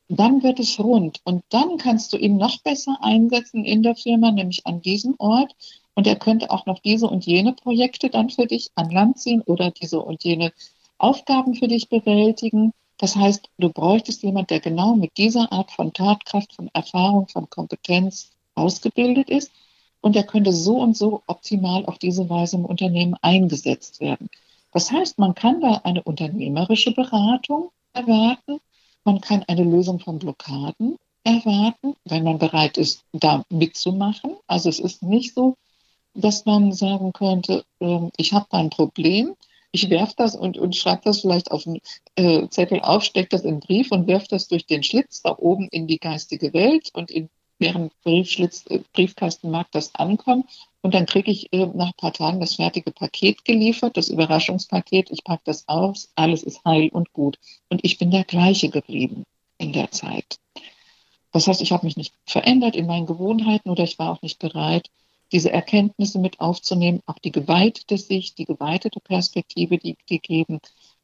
[0.08, 4.32] dann wird es rund und dann kannst du ihn noch besser einsetzen in der Firma,
[4.32, 5.56] nämlich an diesem Ort,
[5.96, 9.42] und er könnte auch noch diese und jene Projekte dann für dich an Land ziehen
[9.42, 10.52] oder diese und jene
[10.98, 12.74] Aufgaben für dich bewältigen.
[12.98, 17.50] Das heißt, du bräuchtest jemand, der genau mit dieser Art von Tatkraft, von Erfahrung, von
[17.50, 19.52] Kompetenz ausgebildet ist
[20.02, 24.30] und er könnte so und so optimal auf diese Weise im Unternehmen eingesetzt werden.
[24.72, 28.60] Das heißt, man kann da eine unternehmerische Beratung erwarten,
[29.06, 34.36] man kann eine Lösung von Blockaden erwarten, wenn man bereit ist, da mitzumachen.
[34.48, 35.56] Also es ist nicht so,
[36.14, 39.36] dass man sagen könnte, äh, ich habe da ein Problem,
[39.72, 41.82] ich werfe das und, und schreibe das vielleicht auf einen
[42.16, 45.36] äh, Zettel auf, stecke das in einen Brief und werfe das durch den Schlitz da
[45.38, 47.30] oben in die geistige Welt und in
[47.66, 50.46] deren Briefschlitz, äh, Briefkasten mag das ankommen.
[50.82, 55.10] Und dann kriege ich äh, nach ein paar Tagen das fertige Paket geliefert, das Überraschungspaket.
[55.10, 57.40] Ich packe das aus, alles ist heil und gut.
[57.70, 59.24] Und ich bin der gleiche geblieben
[59.58, 60.38] in der Zeit.
[61.32, 64.40] Das heißt, ich habe mich nicht verändert in meinen Gewohnheiten oder ich war auch nicht
[64.40, 64.90] bereit,
[65.32, 70.60] diese Erkenntnisse mit aufzunehmen, auch die geweitete Sicht, die geweitete Perspektive, die die geben,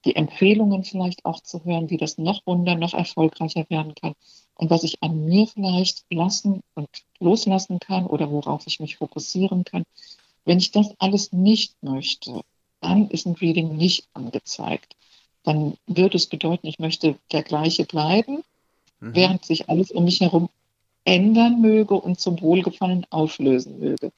[0.06, 4.14] die Empfehlungen vielleicht auch zu hören, wie das noch wunder, noch erfolgreicher werden kann
[4.56, 9.64] und was ich an mir vielleicht lassen und loslassen kann oder worauf ich mich fokussieren
[9.64, 9.84] kann.
[10.46, 12.42] Wenn ich das alles nicht möchte,
[12.80, 14.96] dann ist ein Reading nicht angezeigt.
[15.44, 18.44] Dann würde es bedeuten, ich möchte der gleiche bleiben,
[19.00, 19.16] mhm.
[19.16, 20.50] während sich alles um mich herum
[21.06, 24.12] ändern möge und zum Wohlgefallen auflösen möge.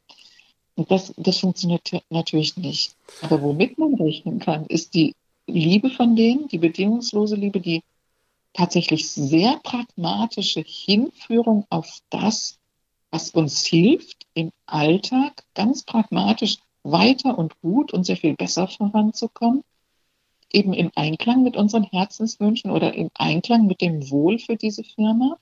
[0.76, 2.96] Und das, das funktioniert natürlich nicht.
[3.22, 5.14] Aber womit man rechnen kann, ist die
[5.48, 7.84] Liebe von denen, die bedingungslose Liebe, die
[8.54, 12.60] tatsächlich sehr pragmatische Hinführung auf das,
[13.12, 19.64] was uns hilft, im Alltag ganz pragmatisch weiter und gut und sehr viel besser voranzukommen,
[20.52, 25.38] eben im Einklang mit unseren Herzenswünschen oder im Einklang mit dem Wohl für diese Firma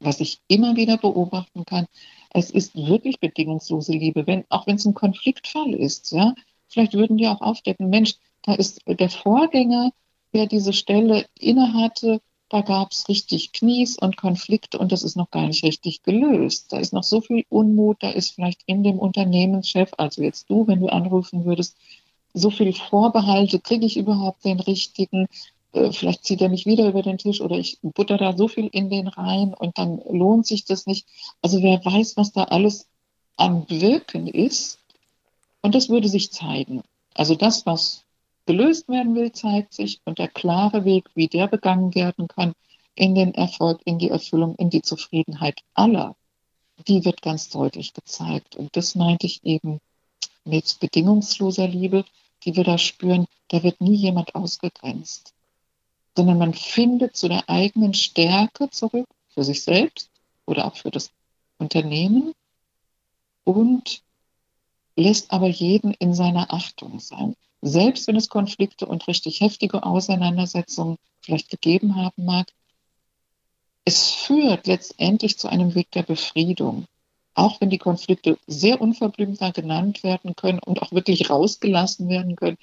[0.00, 1.86] was ich immer wieder beobachten kann,
[2.30, 6.12] es ist wirklich bedingungslose Liebe, wenn, auch wenn es ein Konfliktfall ist.
[6.12, 6.34] Ja?
[6.68, 9.92] Vielleicht würden die auch aufdecken, Mensch, da ist der Vorgänger,
[10.32, 15.30] der diese Stelle innehatte, da gab es richtig Knies und Konflikte und das ist noch
[15.30, 16.72] gar nicht richtig gelöst.
[16.72, 20.66] Da ist noch so viel Unmut, da ist vielleicht in dem Unternehmenschef, also jetzt du,
[20.66, 21.76] wenn du anrufen würdest,
[22.32, 25.26] so viel Vorbehalte, kriege ich überhaupt den richtigen,
[25.72, 28.68] äh, vielleicht zieht er mich wieder über den Tisch oder ich butter da so viel
[28.68, 31.06] in den rein und dann lohnt sich das nicht.
[31.42, 32.86] Also wer weiß, was da alles
[33.36, 34.78] am Wirken ist.
[35.60, 36.82] Und das würde sich zeigen.
[37.14, 38.04] Also das, was
[38.48, 42.54] gelöst werden will, zeigt sich und der klare Weg, wie der begangen werden kann,
[42.96, 46.16] in den Erfolg, in die Erfüllung, in die Zufriedenheit aller,
[46.88, 48.56] die wird ganz deutlich gezeigt.
[48.56, 49.78] Und das meinte ich eben
[50.44, 52.04] mit bedingungsloser Liebe,
[52.44, 55.32] die wir da spüren, da wird nie jemand ausgegrenzt
[56.18, 60.10] sondern man findet zu der eigenen Stärke zurück für sich selbst
[60.46, 61.12] oder auch für das
[61.58, 62.32] Unternehmen
[63.44, 64.02] und
[64.96, 67.36] lässt aber jeden in seiner Achtung sein.
[67.60, 72.46] Selbst wenn es Konflikte und richtig heftige Auseinandersetzungen vielleicht gegeben haben mag,
[73.84, 76.86] es führt letztendlich zu einem Weg der Befriedung.
[77.34, 82.58] Auch wenn die Konflikte sehr unverblümt genannt werden können und auch wirklich rausgelassen werden können,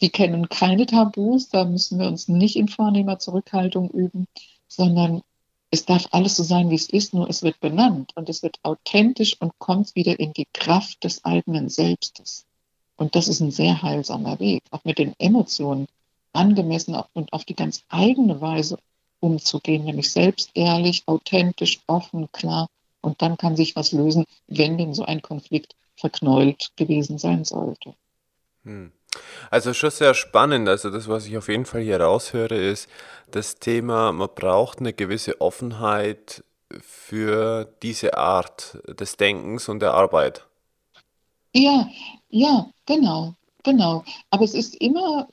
[0.00, 4.28] die kennen keine Tabus, da müssen wir uns nicht in vornehmer Zurückhaltung üben,
[4.68, 5.22] sondern
[5.70, 8.58] es darf alles so sein, wie es ist, nur es wird benannt und es wird
[8.62, 12.47] authentisch und kommt wieder in die Kraft des eigenen Selbstes.
[12.98, 15.86] Und das ist ein sehr heilsamer Weg, auch mit den Emotionen
[16.32, 18.78] angemessen und auf die ganz eigene Weise
[19.20, 22.68] umzugehen, nämlich selbst ehrlich, authentisch, offen, klar.
[23.00, 27.94] Und dann kann sich was lösen, wenn denn so ein Konflikt verknäult gewesen sein sollte.
[28.64, 28.92] Hm.
[29.50, 30.68] Also schon sehr spannend.
[30.68, 32.88] Also das, was ich auf jeden Fall hier raushöre, ist
[33.30, 36.44] das Thema, man braucht eine gewisse Offenheit
[36.80, 40.46] für diese Art des Denkens und der Arbeit.
[41.54, 41.88] Ja,
[42.30, 44.04] ja, genau, genau.
[44.30, 45.28] Aber es ist immer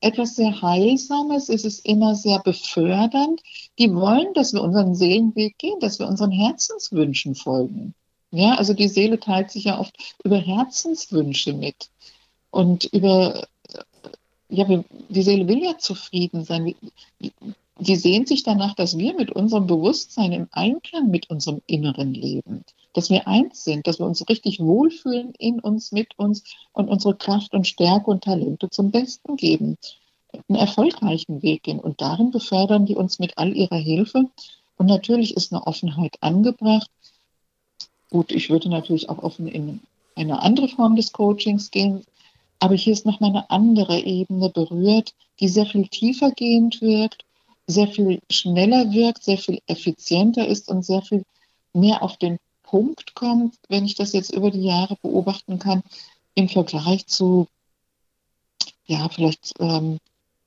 [0.00, 3.42] etwas sehr Heilsames, es ist immer sehr befördernd.
[3.78, 7.94] Die wollen, dass wir unseren Seelenweg gehen, dass wir unseren Herzenswünschen folgen.
[8.30, 11.88] Ja, also die Seele teilt sich ja oft über Herzenswünsche mit.
[12.50, 13.46] Und über,
[14.48, 14.64] ja,
[15.08, 16.74] die Seele will ja zufrieden sein.
[17.80, 22.64] Die sehnt sich danach, dass wir mit unserem Bewusstsein im Einklang mit unserem inneren leben,
[22.92, 27.14] dass wir eins sind, dass wir uns richtig wohlfühlen in uns, mit uns und unsere
[27.14, 29.78] Kraft und Stärke und Talente zum Besten geben,
[30.48, 31.78] einen erfolgreichen Weg gehen.
[31.78, 34.24] Und darin befördern die uns mit all ihrer Hilfe.
[34.76, 36.90] Und natürlich ist eine Offenheit angebracht.
[38.10, 39.80] Gut, ich würde natürlich auch offen in
[40.16, 42.02] eine andere Form des Coachings gehen,
[42.58, 47.24] aber hier ist nochmal eine andere Ebene berührt, die sehr viel tiefer gehend wirkt,
[47.68, 51.22] sehr viel schneller wirkt, sehr viel effizienter ist und sehr viel
[51.74, 55.82] mehr auf den Punkt kommt, wenn ich das jetzt über die Jahre beobachten kann,
[56.34, 57.46] im Vergleich zu,
[58.86, 59.98] ja, vielleicht ähm,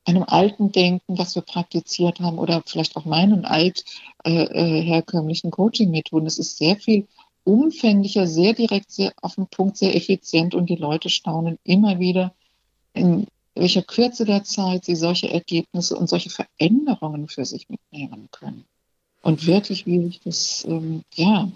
[0.04, 3.86] einem alten Denken, was wir praktiziert haben, oder vielleicht auch meinen alt
[4.24, 6.26] äh, äh, herkömmlichen Coaching-Methoden.
[6.26, 7.08] Es ist sehr viel
[7.44, 12.34] umfänglicher, sehr direkt, sehr auf den Punkt, sehr effizient und die Leute staunen immer wieder,
[12.94, 18.66] in welcher Kürze der Zeit sie solche Ergebnisse und solche Veränderungen für sich mitnehmen können.
[19.22, 21.52] Und wirklich, wie sich das ähm, ja,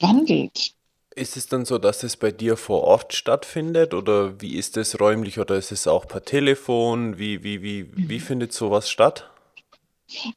[0.00, 0.74] wandelt.
[1.14, 4.98] Ist es dann so, dass es bei dir vor Ort stattfindet oder wie ist es
[4.98, 7.18] räumlich oder ist es auch per Telefon?
[7.18, 8.20] Wie, wie, wie, wie mhm.
[8.20, 9.30] findet sowas statt?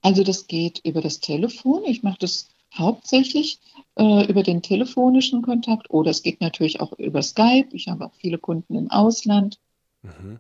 [0.02, 1.84] Also das geht über das Telefon.
[1.86, 3.60] Ich mache das hauptsächlich
[3.96, 7.70] äh, über den telefonischen Kontakt oder es geht natürlich auch über Skype.
[7.72, 9.58] Ich habe auch viele Kunden im Ausland.
[10.04, 10.40] Mhm.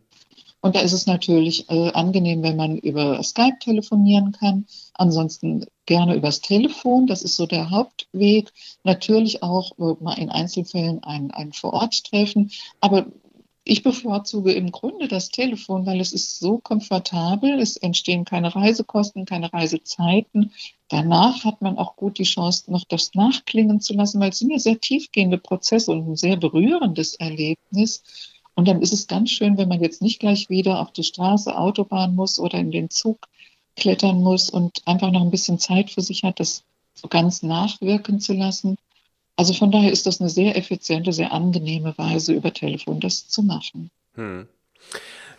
[0.68, 4.66] Und da ist es natürlich äh, angenehm, wenn man über Skype telefonieren kann.
[4.96, 7.08] Ansonsten gerne übers Telefon.
[7.08, 8.52] Das ist so der Hauptweg.
[8.84, 12.52] Natürlich auch äh, mal in Einzelfällen ein, ein Vor-Ort-Treffen.
[12.82, 13.06] Aber
[13.64, 17.62] ich bevorzuge im Grunde das Telefon, weil es ist so komfortabel.
[17.62, 20.52] Es entstehen keine Reisekosten, keine Reisezeiten.
[20.90, 24.52] Danach hat man auch gut die Chance, noch das nachklingen zu lassen, weil es sind
[24.52, 28.04] ja sehr tiefgehende Prozesse und ein sehr berührendes Erlebnis.
[28.58, 31.56] Und dann ist es ganz schön, wenn man jetzt nicht gleich wieder auf die Straße,
[31.56, 33.28] Autobahn muss oder in den Zug
[33.76, 36.64] klettern muss und einfach noch ein bisschen Zeit für sich hat, das
[36.96, 38.80] so ganz nachwirken zu lassen.
[39.36, 43.44] Also von daher ist das eine sehr effiziente, sehr angenehme Weise, über Telefon das zu
[43.44, 43.92] machen.
[44.16, 44.48] Hm.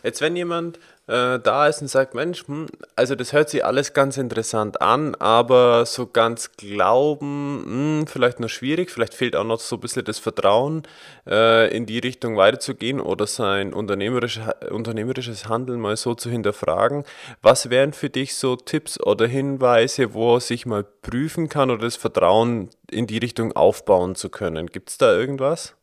[0.03, 3.93] Jetzt, wenn jemand äh, da ist und sagt, Mensch, hm, also das hört sich alles
[3.93, 9.59] ganz interessant an, aber so ganz glauben, hm, vielleicht noch schwierig, vielleicht fehlt auch noch
[9.59, 10.83] so ein bisschen das Vertrauen,
[11.27, 17.03] äh, in die Richtung weiterzugehen oder sein unternehmerisches, unternehmerisches Handeln mal so zu hinterfragen.
[17.41, 21.85] Was wären für dich so Tipps oder Hinweise, wo er sich mal prüfen kann oder
[21.85, 24.67] das Vertrauen in die Richtung aufbauen zu können?
[24.67, 25.75] Gibt es da irgendwas?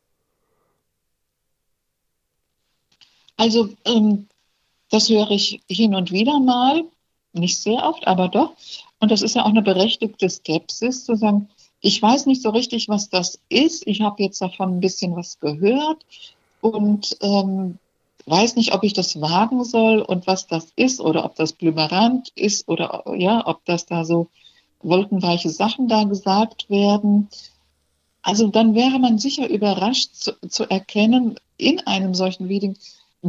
[3.37, 4.29] Also ähm,
[4.91, 6.85] das höre ich hin und wieder mal,
[7.33, 8.53] nicht sehr oft, aber doch.
[8.99, 11.49] Und das ist ja auch eine berechtigte Skepsis zu sagen,
[11.81, 13.87] ich weiß nicht so richtig, was das ist.
[13.87, 16.05] Ich habe jetzt davon ein bisschen was gehört
[16.61, 17.79] und ähm,
[18.25, 22.33] weiß nicht, ob ich das wagen soll und was das ist oder ob das blümerant
[22.35, 24.29] ist oder ja, ob das da so
[24.83, 27.29] wolkenweiche Sachen da gesagt werden.
[28.23, 32.77] Also dann wäre man sicher überrascht zu, zu erkennen in einem solchen Reading,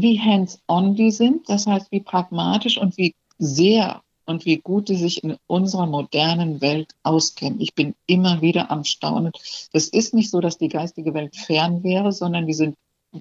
[0.02, 4.98] wie hands-on die sind, das heißt, wie pragmatisch und wie sehr und wie gut die
[4.98, 7.62] sich in unserer modernen Welt auskennen.
[7.62, 9.32] Ich bin immer wieder am Staunen.
[9.72, 12.76] Es ist nicht so, dass die geistige Welt fern wäre, sondern die sind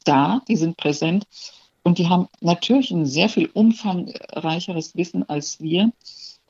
[0.04, 1.26] da, die sind präsent
[1.84, 5.92] und die haben natürlich ein sehr viel umfangreicheres Wissen als wir.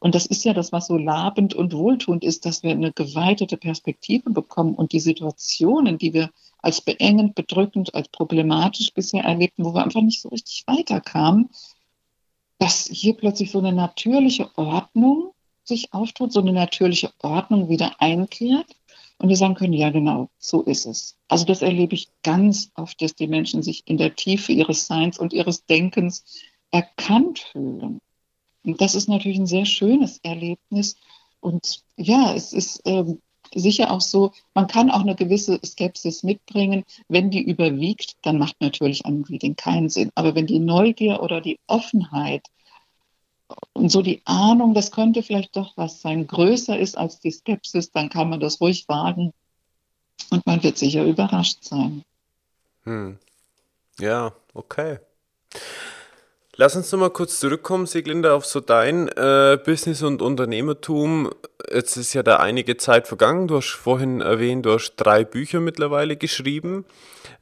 [0.00, 3.56] Und das ist ja das, was so labend und wohltuend ist, dass wir eine geweitete
[3.58, 6.30] Perspektive bekommen und die Situationen, die wir
[6.66, 11.48] als beengend, bedrückend, als problematisch bisher erlebten, wo wir einfach nicht so richtig weiterkamen,
[12.58, 15.30] dass hier plötzlich so eine natürliche Ordnung
[15.62, 18.66] sich auftut, so eine natürliche Ordnung wieder einkehrt
[19.18, 21.16] und wir sagen können, ja genau, so ist es.
[21.28, 25.18] Also das erlebe ich ganz oft, dass die Menschen sich in der Tiefe ihres Seins
[25.20, 26.24] und ihres Denkens
[26.72, 28.00] erkannt fühlen.
[28.64, 30.96] Und das ist natürlich ein sehr schönes Erlebnis.
[31.38, 33.20] Und ja, es ist ähm,
[33.54, 36.84] sicher auch so, man kann auch eine gewisse Skepsis mitbringen.
[37.08, 40.10] Wenn die überwiegt, dann macht natürlich ein Reading keinen Sinn.
[40.14, 42.46] Aber wenn die Neugier oder die Offenheit
[43.72, 47.90] und so die Ahnung, das könnte vielleicht doch was sein, größer ist als die Skepsis,
[47.92, 49.32] dann kann man das ruhig wagen
[50.30, 52.02] und man wird sicher überrascht sein.
[52.84, 53.18] Hm.
[53.98, 54.98] Ja, okay.
[56.58, 61.30] Lass uns noch mal kurz zurückkommen, Sieglinde, auf so dein äh, Business und Unternehmertum.
[61.70, 63.46] Jetzt ist ja da einige Zeit vergangen.
[63.46, 66.86] Du hast vorhin erwähnt, du hast drei Bücher mittlerweile geschrieben.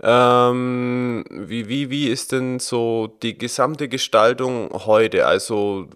[0.02, 5.26] Ähm, wie, wie, wie ist denn so die gesamte Gestaltung heute?
[5.26, 5.86] Also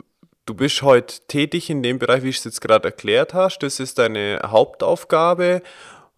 [0.46, 3.64] du bist heute tätig in dem Bereich, wie ich es jetzt gerade erklärt hast.
[3.64, 5.62] Das ist deine Hauptaufgabe.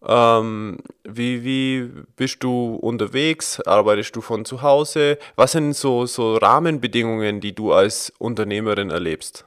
[0.07, 3.61] Ähm, wie, wie bist du unterwegs?
[3.61, 5.19] Arbeitest du von zu Hause?
[5.37, 9.45] Was sind so, so Rahmenbedingungen, die du als Unternehmerin erlebst?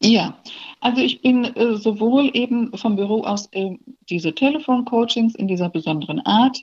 [0.00, 0.38] Ja,
[0.80, 3.76] also ich bin äh, sowohl eben vom Büro aus äh,
[4.08, 6.58] diese Telefoncoachings in dieser besonderen Art,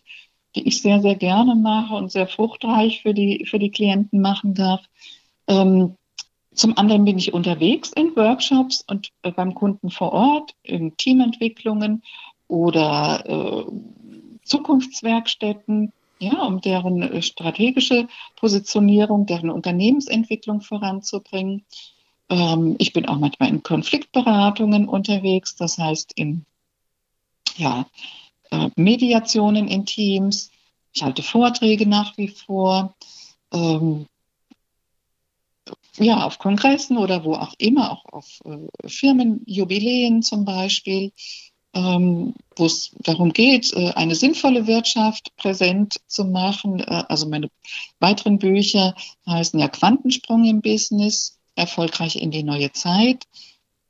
[0.56, 4.54] die ich sehr, sehr gerne mache und sehr fruchtreich für die, für die Klienten machen
[4.54, 4.82] darf.
[5.48, 5.96] Ähm,
[6.54, 12.04] zum anderen bin ich unterwegs in Workshops und äh, beim Kunden vor Ort, in Teamentwicklungen
[12.48, 13.72] oder äh,
[14.44, 21.66] Zukunftswerkstätten, ja, um deren äh, strategische Positionierung, deren Unternehmensentwicklung voranzubringen.
[22.30, 26.46] Ähm, ich bin auch manchmal in Konfliktberatungen unterwegs, das heißt in
[27.58, 27.86] ja,
[28.52, 30.52] äh, Mediationen in Teams.
[30.94, 32.96] Ich halte Vorträge nach wie vor.
[33.52, 34.08] Ähm,
[35.98, 41.12] ja, auf Kongressen oder wo auch immer, auch auf äh, Firmenjubiläen zum Beispiel.
[41.74, 46.80] Ähm, wo es darum geht, äh, eine sinnvolle Wirtschaft präsent zu machen.
[46.80, 47.50] Äh, also meine
[48.00, 48.96] weiteren Bücher
[49.28, 53.26] heißen ja Quantensprung im Business, erfolgreich in die neue Zeit.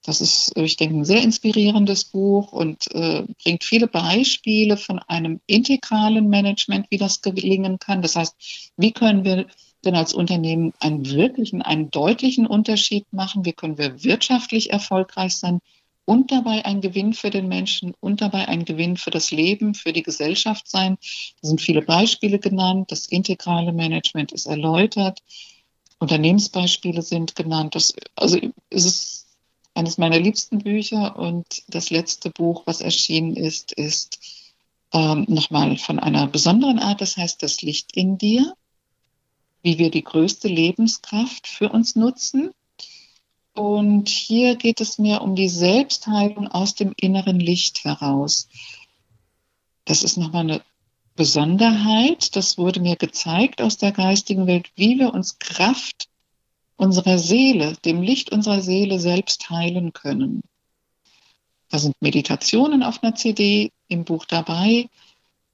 [0.05, 5.39] Das ist, ich denke, ein sehr inspirierendes Buch und äh, bringt viele Beispiele von einem
[5.47, 8.01] integralen Management, wie das gelingen kann.
[8.01, 8.35] Das heißt,
[8.75, 9.47] wie können wir
[9.85, 13.45] denn als Unternehmen einen wirklichen, einen deutlichen Unterschied machen?
[13.45, 15.59] Wie können wir wirtschaftlich erfolgreich sein
[16.05, 19.93] und dabei ein Gewinn für den Menschen und dabei ein Gewinn für das Leben, für
[19.93, 20.97] die Gesellschaft sein?
[21.41, 22.91] Da sind viele Beispiele genannt.
[22.91, 25.21] Das integrale Management ist erläutert.
[25.99, 27.75] Unternehmensbeispiele sind genannt.
[27.75, 28.37] Das, also
[28.69, 29.27] es ist
[29.73, 34.19] eines meiner liebsten Bücher und das letzte Buch, was erschienen ist, ist
[34.93, 38.53] ähm, nochmal von einer besonderen Art, das heißt das Licht in dir,
[39.63, 42.51] wie wir die größte Lebenskraft für uns nutzen.
[43.53, 48.47] Und hier geht es mir um die Selbstheilung aus dem inneren Licht heraus.
[49.85, 50.61] Das ist nochmal eine
[51.15, 52.35] Besonderheit.
[52.35, 56.09] Das wurde mir gezeigt aus der geistigen Welt, wie wir uns Kraft
[56.77, 60.41] unserer Seele, dem Licht unserer Seele selbst heilen können.
[61.69, 64.89] Da sind Meditationen auf einer CD im Buch dabei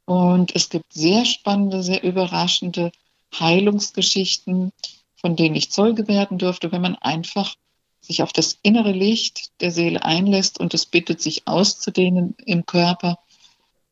[0.05, 2.91] und es gibt sehr spannende, sehr überraschende
[3.37, 4.71] Heilungsgeschichten,
[5.15, 7.55] von denen ich Zeuge werden durfte, wenn man einfach
[8.01, 13.19] sich auf das innere Licht der Seele einlässt und es bittet, sich auszudehnen im Körper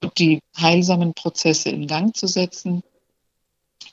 [0.01, 2.83] und die heilsamen Prozesse in Gang zu setzen.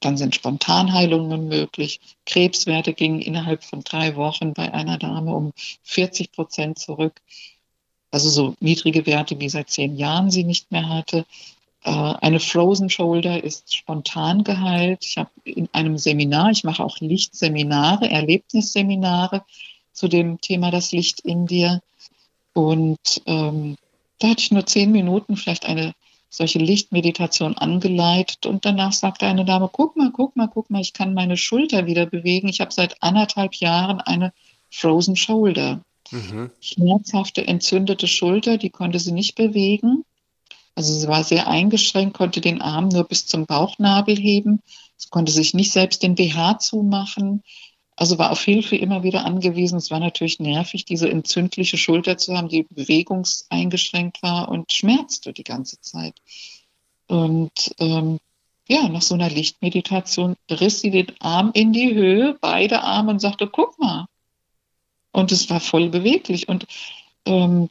[0.01, 2.01] Dann sind Spontanheilungen möglich.
[2.27, 5.53] Krebswerte gingen innerhalb von drei Wochen bei einer Dame um
[5.83, 7.21] 40 Prozent zurück.
[8.11, 11.27] Also so niedrige Werte, wie seit zehn Jahren sie nicht mehr hatte.
[11.83, 15.05] Äh, eine Frozen Shoulder ist spontan geheilt.
[15.05, 19.45] Ich habe in einem Seminar, ich mache auch Lichtseminare, Erlebnisseminare
[19.95, 21.81] zu dem Thema das Licht in dir.
[22.53, 23.77] Und ähm,
[24.19, 25.95] da hatte ich nur zehn Minuten vielleicht eine
[26.29, 30.93] solche Lichtmeditation angeleitet und danach sagte eine Dame, guck mal, guck mal, guck mal, ich
[30.93, 32.49] kann meine Schulter wieder bewegen.
[32.49, 34.33] Ich habe seit anderthalb Jahren eine
[34.71, 35.81] Frozen Shoulder.
[36.11, 36.51] Mhm.
[36.61, 40.05] Schmerzhafte, entzündete Schulter, die konnte sie nicht bewegen.
[40.75, 44.61] Also sie war sehr eingeschränkt, konnte den Arm nur bis zum Bauchnabel heben.
[44.97, 47.45] Sie konnte sich nicht selbst den BH zumachen.
[47.97, 49.79] Also war auf Hilfe immer wieder angewiesen.
[49.79, 55.45] Es war natürlich nervig, diese entzündliche Schulter zu haben, die bewegungseingeschränkt war und schmerzte die
[55.45, 56.15] ganze Zeit.
[57.07, 58.19] Und ähm,
[58.67, 63.21] ja, nach so einer Lichtmeditation riss sie den Arm in die Höhe, beide Arme und
[63.21, 64.07] sagte, guck mal.
[65.13, 66.49] Und es war voll beweglich.
[66.49, 66.67] Und
[67.27, 67.69] ähm,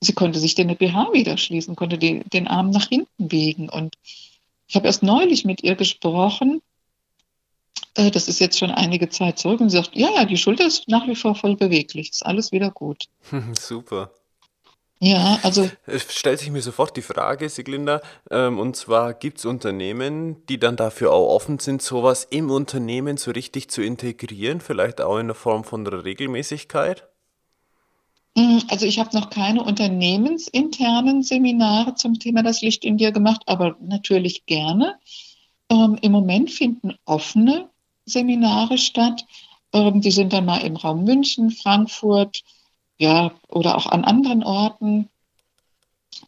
[0.00, 3.68] sie konnte sich den BH wieder schließen, konnte die, den Arm nach hinten biegen.
[3.68, 3.94] Und
[4.66, 6.62] ich habe erst neulich mit ihr gesprochen,
[7.96, 10.66] äh, das ist jetzt schon einige Zeit zurück und sie sagt, ja, ja, die Schulter
[10.66, 13.06] ist nach wie vor voll beweglich, ist alles wieder gut.
[13.58, 14.12] Super.
[15.02, 15.70] Ja, also.
[15.86, 20.58] Es stellt sich mir sofort die Frage, Siglinda, ähm, und zwar gibt es Unternehmen, die
[20.58, 25.28] dann dafür auch offen sind, sowas im Unternehmen so richtig zu integrieren, vielleicht auch in
[25.28, 27.08] der Form von einer Regelmäßigkeit?
[28.36, 33.42] Hm, also ich habe noch keine unternehmensinternen Seminare zum Thema das Licht in dir gemacht,
[33.46, 34.98] aber natürlich gerne.
[35.70, 37.70] Ähm, Im Moment finden offene
[38.12, 39.24] Seminare statt.
[39.72, 42.42] Ähm, die sind dann mal im Raum München, Frankfurt,
[42.98, 45.08] ja, oder auch an anderen Orten.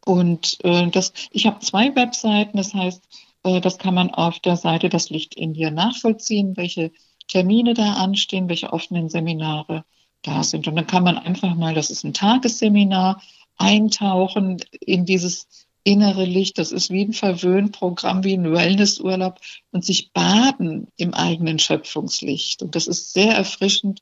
[0.05, 3.03] Und äh, das, ich habe zwei Webseiten, das heißt,
[3.45, 6.93] äh, das kann man auf der Seite Das Licht in dir nachvollziehen, welche
[7.29, 9.85] Termine da anstehen, welche offenen Seminare
[10.23, 10.67] da sind.
[10.69, 13.21] Und dann kann man einfach mal, das ist ein Tagesseminar,
[13.57, 15.47] eintauchen in dieses
[15.85, 19.41] innere Licht, das ist wie ein Verwöhnprogramm, wie ein Wellnessurlaub
[19.73, 22.63] und sich baden im eigenen Schöpfungslicht.
[22.63, 24.01] Und das ist sehr erfrischend,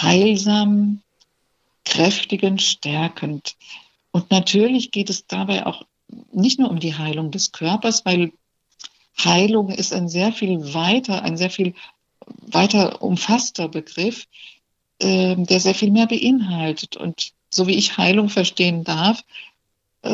[0.00, 1.02] heilsam,
[1.84, 3.56] kräftigend, stärkend.
[4.10, 5.84] Und natürlich geht es dabei auch
[6.32, 8.32] nicht nur um die Heilung des Körpers, weil
[9.18, 11.74] Heilung ist ein sehr viel weiter, ein sehr viel
[12.26, 14.26] weiter umfasster Begriff,
[14.98, 16.96] äh, der sehr viel mehr beinhaltet.
[16.96, 19.22] Und so wie ich Heilung verstehen darf,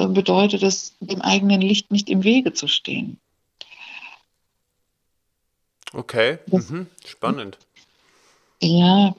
[0.09, 3.19] bedeutet es, dem eigenen Licht nicht im Wege zu stehen.
[5.93, 6.87] Okay, mhm.
[7.05, 7.59] spannend.
[8.63, 9.15] Ja,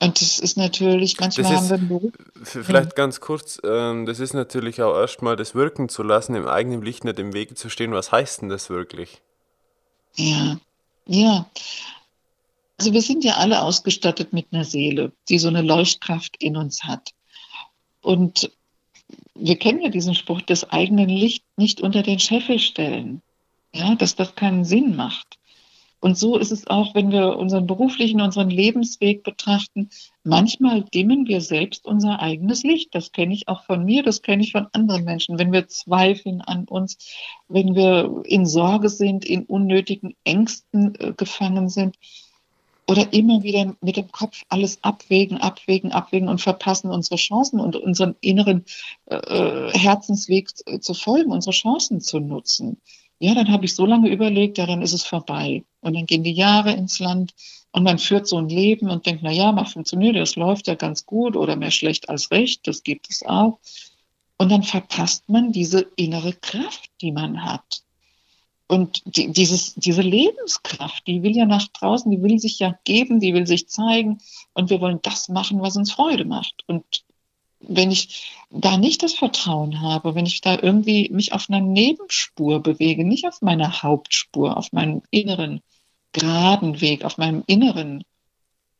[0.00, 2.12] und das ist natürlich, manchmal das haben wir.
[2.44, 6.82] Vielleicht ganz kurz, ähm, das ist natürlich auch erstmal das wirken zu lassen, im eigenen
[6.82, 7.92] Licht nicht im Wege zu stehen.
[7.92, 9.20] Was heißt denn das wirklich?
[10.14, 10.58] Ja,
[11.06, 11.50] ja.
[12.78, 16.84] Also wir sind ja alle ausgestattet mit einer Seele, die so eine Leuchtkraft in uns
[16.84, 17.12] hat.
[18.00, 18.52] Und
[19.34, 23.22] wir kennen ja diesen Spruch, das eigene Licht nicht unter den Scheffel stellen.
[23.72, 25.38] Ja, dass das keinen Sinn macht.
[26.00, 29.90] Und so ist es auch, wenn wir unseren beruflichen, unseren Lebensweg betrachten.
[30.22, 32.94] Manchmal dimmen wir selbst unser eigenes Licht.
[32.94, 35.38] Das kenne ich auch von mir, das kenne ich von anderen Menschen.
[35.38, 36.98] Wenn wir zweifeln an uns,
[37.48, 41.96] wenn wir in Sorge sind, in unnötigen Ängsten äh, gefangen sind
[42.88, 47.76] oder immer wieder mit dem Kopf alles abwägen, abwägen, abwägen und verpassen unsere Chancen und
[47.76, 48.64] unseren inneren
[49.06, 50.48] äh, Herzensweg
[50.82, 52.80] zu folgen, unsere Chancen zu nutzen.
[53.18, 55.64] Ja, dann habe ich so lange überlegt, ja, dann ist es vorbei.
[55.80, 57.34] Und dann gehen die Jahre ins Land
[57.72, 60.74] und man führt so ein Leben und denkt, na ja, mal funktioniert, das läuft ja
[60.74, 63.58] ganz gut oder mehr schlecht als recht, das gibt es auch.
[64.38, 67.82] Und dann verpasst man diese innere Kraft, die man hat.
[68.68, 73.18] Und die, dieses, diese Lebenskraft, die will ja nach draußen, die will sich ja geben,
[73.18, 74.20] die will sich zeigen.
[74.52, 76.64] Und wir wollen das machen, was uns Freude macht.
[76.66, 76.84] Und
[77.60, 82.62] wenn ich da nicht das Vertrauen habe, wenn ich da irgendwie mich auf einer Nebenspur
[82.62, 85.62] bewege, nicht auf meiner Hauptspur, auf meinem inneren
[86.12, 88.04] geraden Weg, auf meinem inneren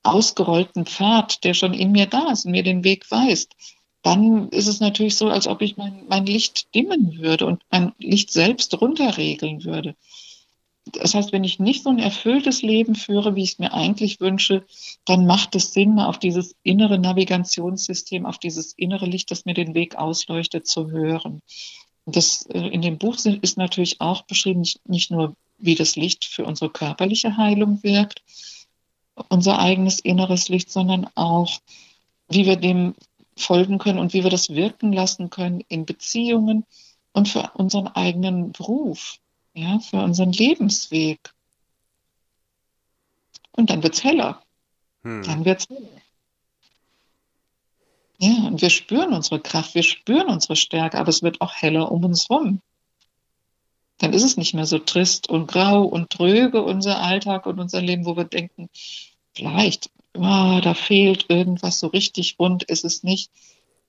[0.03, 3.55] ausgerollten Pfad, der schon in mir da ist und mir den Weg weist,
[4.03, 7.93] dann ist es natürlich so, als ob ich mein, mein Licht dimmen würde und mein
[7.99, 9.97] Licht selbst runterregeln würde.
[10.93, 14.21] Das heißt, wenn ich nicht so ein erfülltes Leben führe, wie ich es mir eigentlich
[14.21, 14.65] wünsche,
[15.05, 19.55] dann macht es Sinn, mal auf dieses innere Navigationssystem, auf dieses innere Licht, das mir
[19.55, 21.43] den Weg ausleuchtet, zu hören.
[22.07, 26.45] Das äh, in dem Buch ist natürlich auch beschrieben, nicht nur, wie das Licht für
[26.45, 28.23] unsere körperliche Heilung wirkt,
[29.29, 31.59] unser eigenes inneres Licht, sondern auch,
[32.29, 32.95] wie wir dem
[33.39, 36.65] folgen können und wie wir das wirken lassen können in Beziehungen
[37.13, 39.19] und für unseren eigenen Beruf
[39.59, 41.35] ja, für unseren Lebensweg.
[43.53, 44.43] Und dann wird es heller.
[45.03, 45.23] Hm.
[45.25, 45.89] Dann wird es heller.
[48.21, 51.91] Ja, und wir spüren unsere Kraft, wir spüren unsere Stärke, aber es wird auch heller
[51.93, 52.61] um uns herum.
[53.99, 57.81] Dann ist es nicht mehr so trist und grau und tröge, unser Alltag und unser
[57.81, 58.69] Leben, wo wir denken,
[59.35, 63.31] vielleicht, oh, da fehlt irgendwas, so richtig rund ist es nicht.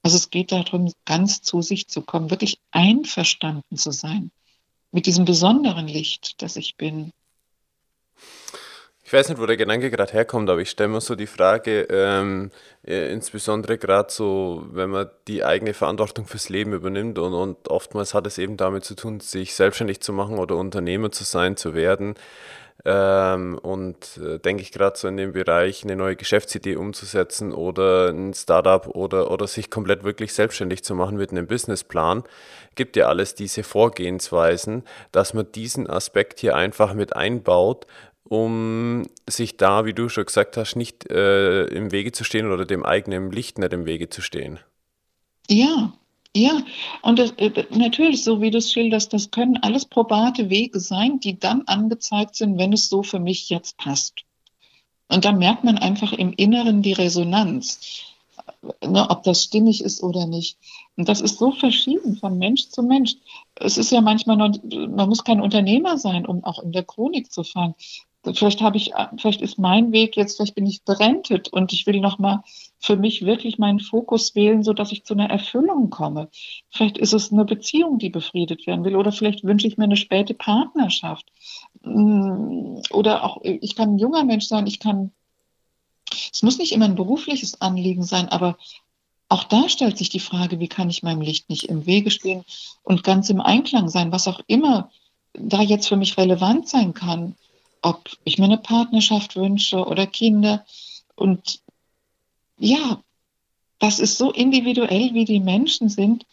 [0.01, 4.31] Also es geht darum, ganz zu sich zu kommen, wirklich einverstanden zu sein
[4.91, 7.11] mit diesem besonderen Licht, das ich bin.
[9.03, 11.87] Ich weiß nicht, wo der Gedanke gerade herkommt, aber ich stelle mir so die Frage,
[11.89, 12.51] ähm,
[12.85, 18.13] äh, insbesondere gerade so, wenn man die eigene Verantwortung fürs Leben übernimmt und, und oftmals
[18.13, 21.73] hat es eben damit zu tun, sich selbstständig zu machen oder Unternehmer zu sein, zu
[21.73, 22.13] werden.
[22.85, 28.09] Ähm, und äh, denke ich gerade so in dem Bereich, eine neue Geschäftsidee umzusetzen oder
[28.09, 32.23] ein Startup oder, oder sich komplett wirklich selbstständig zu machen mit einem Businessplan,
[32.75, 37.85] gibt ja alles diese Vorgehensweisen, dass man diesen Aspekt hier einfach mit einbaut,
[38.23, 42.65] um sich da, wie du schon gesagt hast, nicht äh, im Wege zu stehen oder
[42.65, 44.59] dem eigenen Licht nicht im Wege zu stehen.
[45.49, 45.93] Ja,
[46.35, 46.61] ja,
[47.01, 51.19] und das, äh, natürlich, so wie du es schilderst, das können alles probate Wege sein,
[51.19, 54.25] die dann angezeigt sind, wenn es so für mich jetzt passt.
[55.07, 58.03] Und dann merkt man einfach im Inneren die Resonanz,
[58.85, 60.57] ne, ob das stimmig ist oder nicht.
[60.97, 63.15] Und das ist so verschieden von Mensch zu Mensch.
[63.55, 67.31] Es ist ja manchmal noch, man muss kein Unternehmer sein, um auch in der Chronik
[67.31, 67.73] zu fahren
[68.33, 71.99] vielleicht habe ich, vielleicht ist mein Weg jetzt, vielleicht bin ich berentet und ich will
[71.99, 72.41] nochmal
[72.79, 76.29] für mich wirklich meinen Fokus wählen, so dass ich zu einer Erfüllung komme.
[76.69, 79.97] Vielleicht ist es eine Beziehung, die befriedet werden will, oder vielleicht wünsche ich mir eine
[79.97, 81.25] späte Partnerschaft.
[81.83, 85.11] Mm, oder auch, ich kann ein junger Mensch sein, ich kann,
[86.31, 88.57] es muss nicht immer ein berufliches Anliegen sein, aber
[89.27, 92.43] auch da stellt sich die Frage, wie kann ich meinem Licht nicht im Wege stehen
[92.83, 94.89] und ganz im Einklang sein, was auch immer
[95.33, 97.35] da jetzt für mich relevant sein kann
[97.81, 100.65] ob ich mir eine Partnerschaft wünsche oder Kinder.
[101.15, 101.61] Und
[102.59, 103.01] ja,
[103.79, 106.25] das ist so individuell, wie die Menschen sind.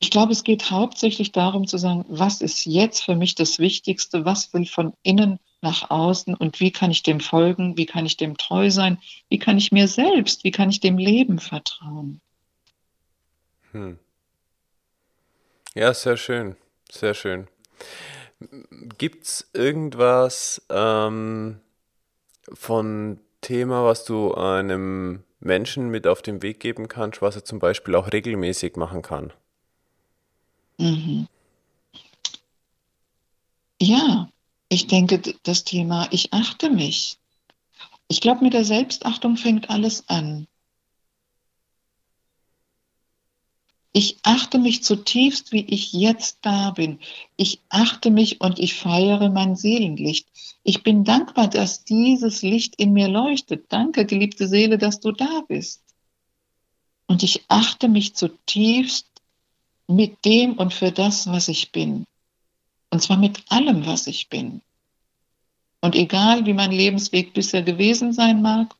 [0.00, 4.24] Ich glaube, es geht hauptsächlich darum zu sagen, was ist jetzt für mich das Wichtigste,
[4.24, 8.16] was will von innen nach außen und wie kann ich dem folgen, wie kann ich
[8.16, 8.98] dem treu sein,
[9.30, 12.20] wie kann ich mir selbst, wie kann ich dem Leben vertrauen.
[13.72, 13.98] Hm.
[15.74, 16.56] Ja, sehr schön,
[16.90, 17.48] sehr schön.
[18.98, 21.60] Gibt es irgendwas ähm,
[22.52, 27.58] von Thema, was du einem Menschen mit auf den Weg geben kannst, was er zum
[27.58, 29.32] Beispiel auch regelmäßig machen kann?
[30.78, 31.28] Mhm.
[33.80, 34.28] Ja,
[34.68, 37.18] ich denke, das Thema, ich achte mich.
[38.08, 40.46] Ich glaube, mit der Selbstachtung fängt alles an.
[43.96, 46.98] Ich achte mich zutiefst, wie ich jetzt da bin.
[47.36, 50.26] Ich achte mich und ich feiere mein Seelenlicht.
[50.64, 53.66] Ich bin dankbar, dass dieses Licht in mir leuchtet.
[53.68, 55.80] Danke, geliebte Seele, dass du da bist.
[57.06, 59.06] Und ich achte mich zutiefst
[59.86, 62.04] mit dem und für das, was ich bin.
[62.90, 64.60] Und zwar mit allem, was ich bin.
[65.80, 68.74] Und egal, wie mein Lebensweg bisher gewesen sein mag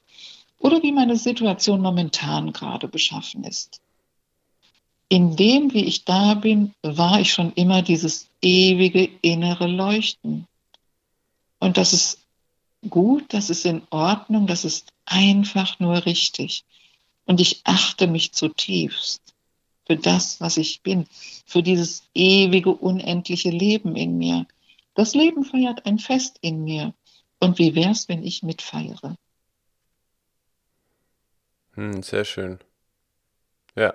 [0.58, 3.80] oder wie meine Situation momentan gerade beschaffen ist.
[5.08, 10.46] In dem, wie ich da bin, war ich schon immer dieses ewige innere Leuchten.
[11.60, 12.18] Und das ist
[12.88, 16.64] gut, das ist in Ordnung, das ist einfach nur richtig.
[17.26, 19.22] Und ich achte mich zutiefst
[19.86, 21.06] für das, was ich bin,
[21.46, 24.46] für dieses ewige, unendliche Leben in mir.
[24.94, 26.94] Das Leben feiert ein Fest in mir.
[27.40, 29.16] Und wie wär's, wenn ich mitfeiere?
[31.74, 32.58] Hm, sehr schön.
[33.74, 33.94] Ja.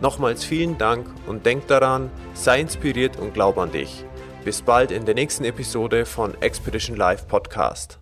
[0.00, 4.04] Nochmals vielen Dank und denk daran, sei inspiriert und glaub an dich.
[4.44, 7.98] Bis bald in der nächsten Episode von Expedition Live Podcast.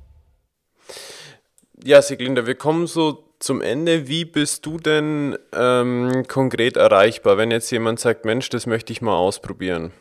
[1.82, 4.08] Ja, Siglinda, wir kommen so zum Ende.
[4.08, 9.00] Wie bist du denn ähm, konkret erreichbar, wenn jetzt jemand sagt, Mensch, das möchte ich
[9.00, 9.92] mal ausprobieren?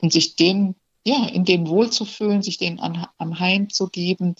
[0.00, 4.34] Und sich dem, ja, in dem wohlzufühlen, sich dem am Heim zu geben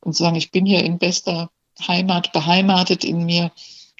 [0.00, 1.50] und zu sagen, ich bin hier in bester
[1.86, 3.52] Heimat beheimatet in mir.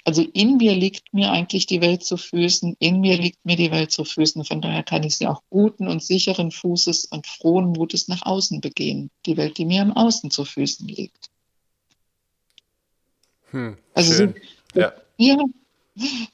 [0.03, 3.71] Also in mir liegt mir eigentlich die Welt zu Füßen, in mir liegt mir die
[3.71, 4.43] Welt zu Füßen.
[4.45, 8.61] Von daher kann ich sie auch guten und sicheren Fußes und frohen Mutes nach außen
[8.61, 9.11] begehen.
[9.27, 11.29] Die Welt, die mir am Außen zu Füßen liegt.
[13.51, 14.35] Hm, also schön.
[14.73, 14.93] ja.
[15.17, 15.37] ja,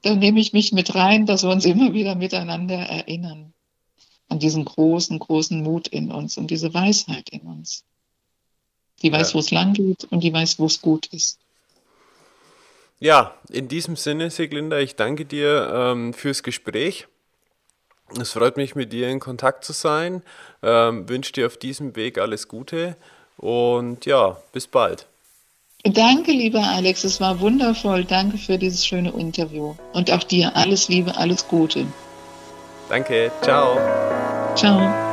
[0.02, 3.54] da nehme ich mich mit rein, dass wir uns immer wieder miteinander erinnern
[4.30, 7.84] an diesen großen, großen Mut in uns und diese Weisheit in uns.
[9.02, 9.34] Die weiß, ja.
[9.36, 11.38] wo es lang geht und die weiß, wo es gut ist.
[13.00, 17.08] Ja, in diesem Sinne, Siglinda, ich danke dir ähm, fürs Gespräch.
[18.20, 20.24] Es freut mich, mit dir in Kontakt zu sein.
[20.64, 22.96] Ähm, wünsche dir auf diesem Weg alles Gute
[23.38, 25.06] und ja, bis bald.
[25.84, 28.04] Danke, lieber Alex, es war wundervoll.
[28.04, 29.76] Danke für dieses schöne Interview.
[29.94, 31.86] Und auch dir alles Liebe, alles Gute.
[32.90, 33.78] Danke, ciao.
[34.56, 35.07] Ciao.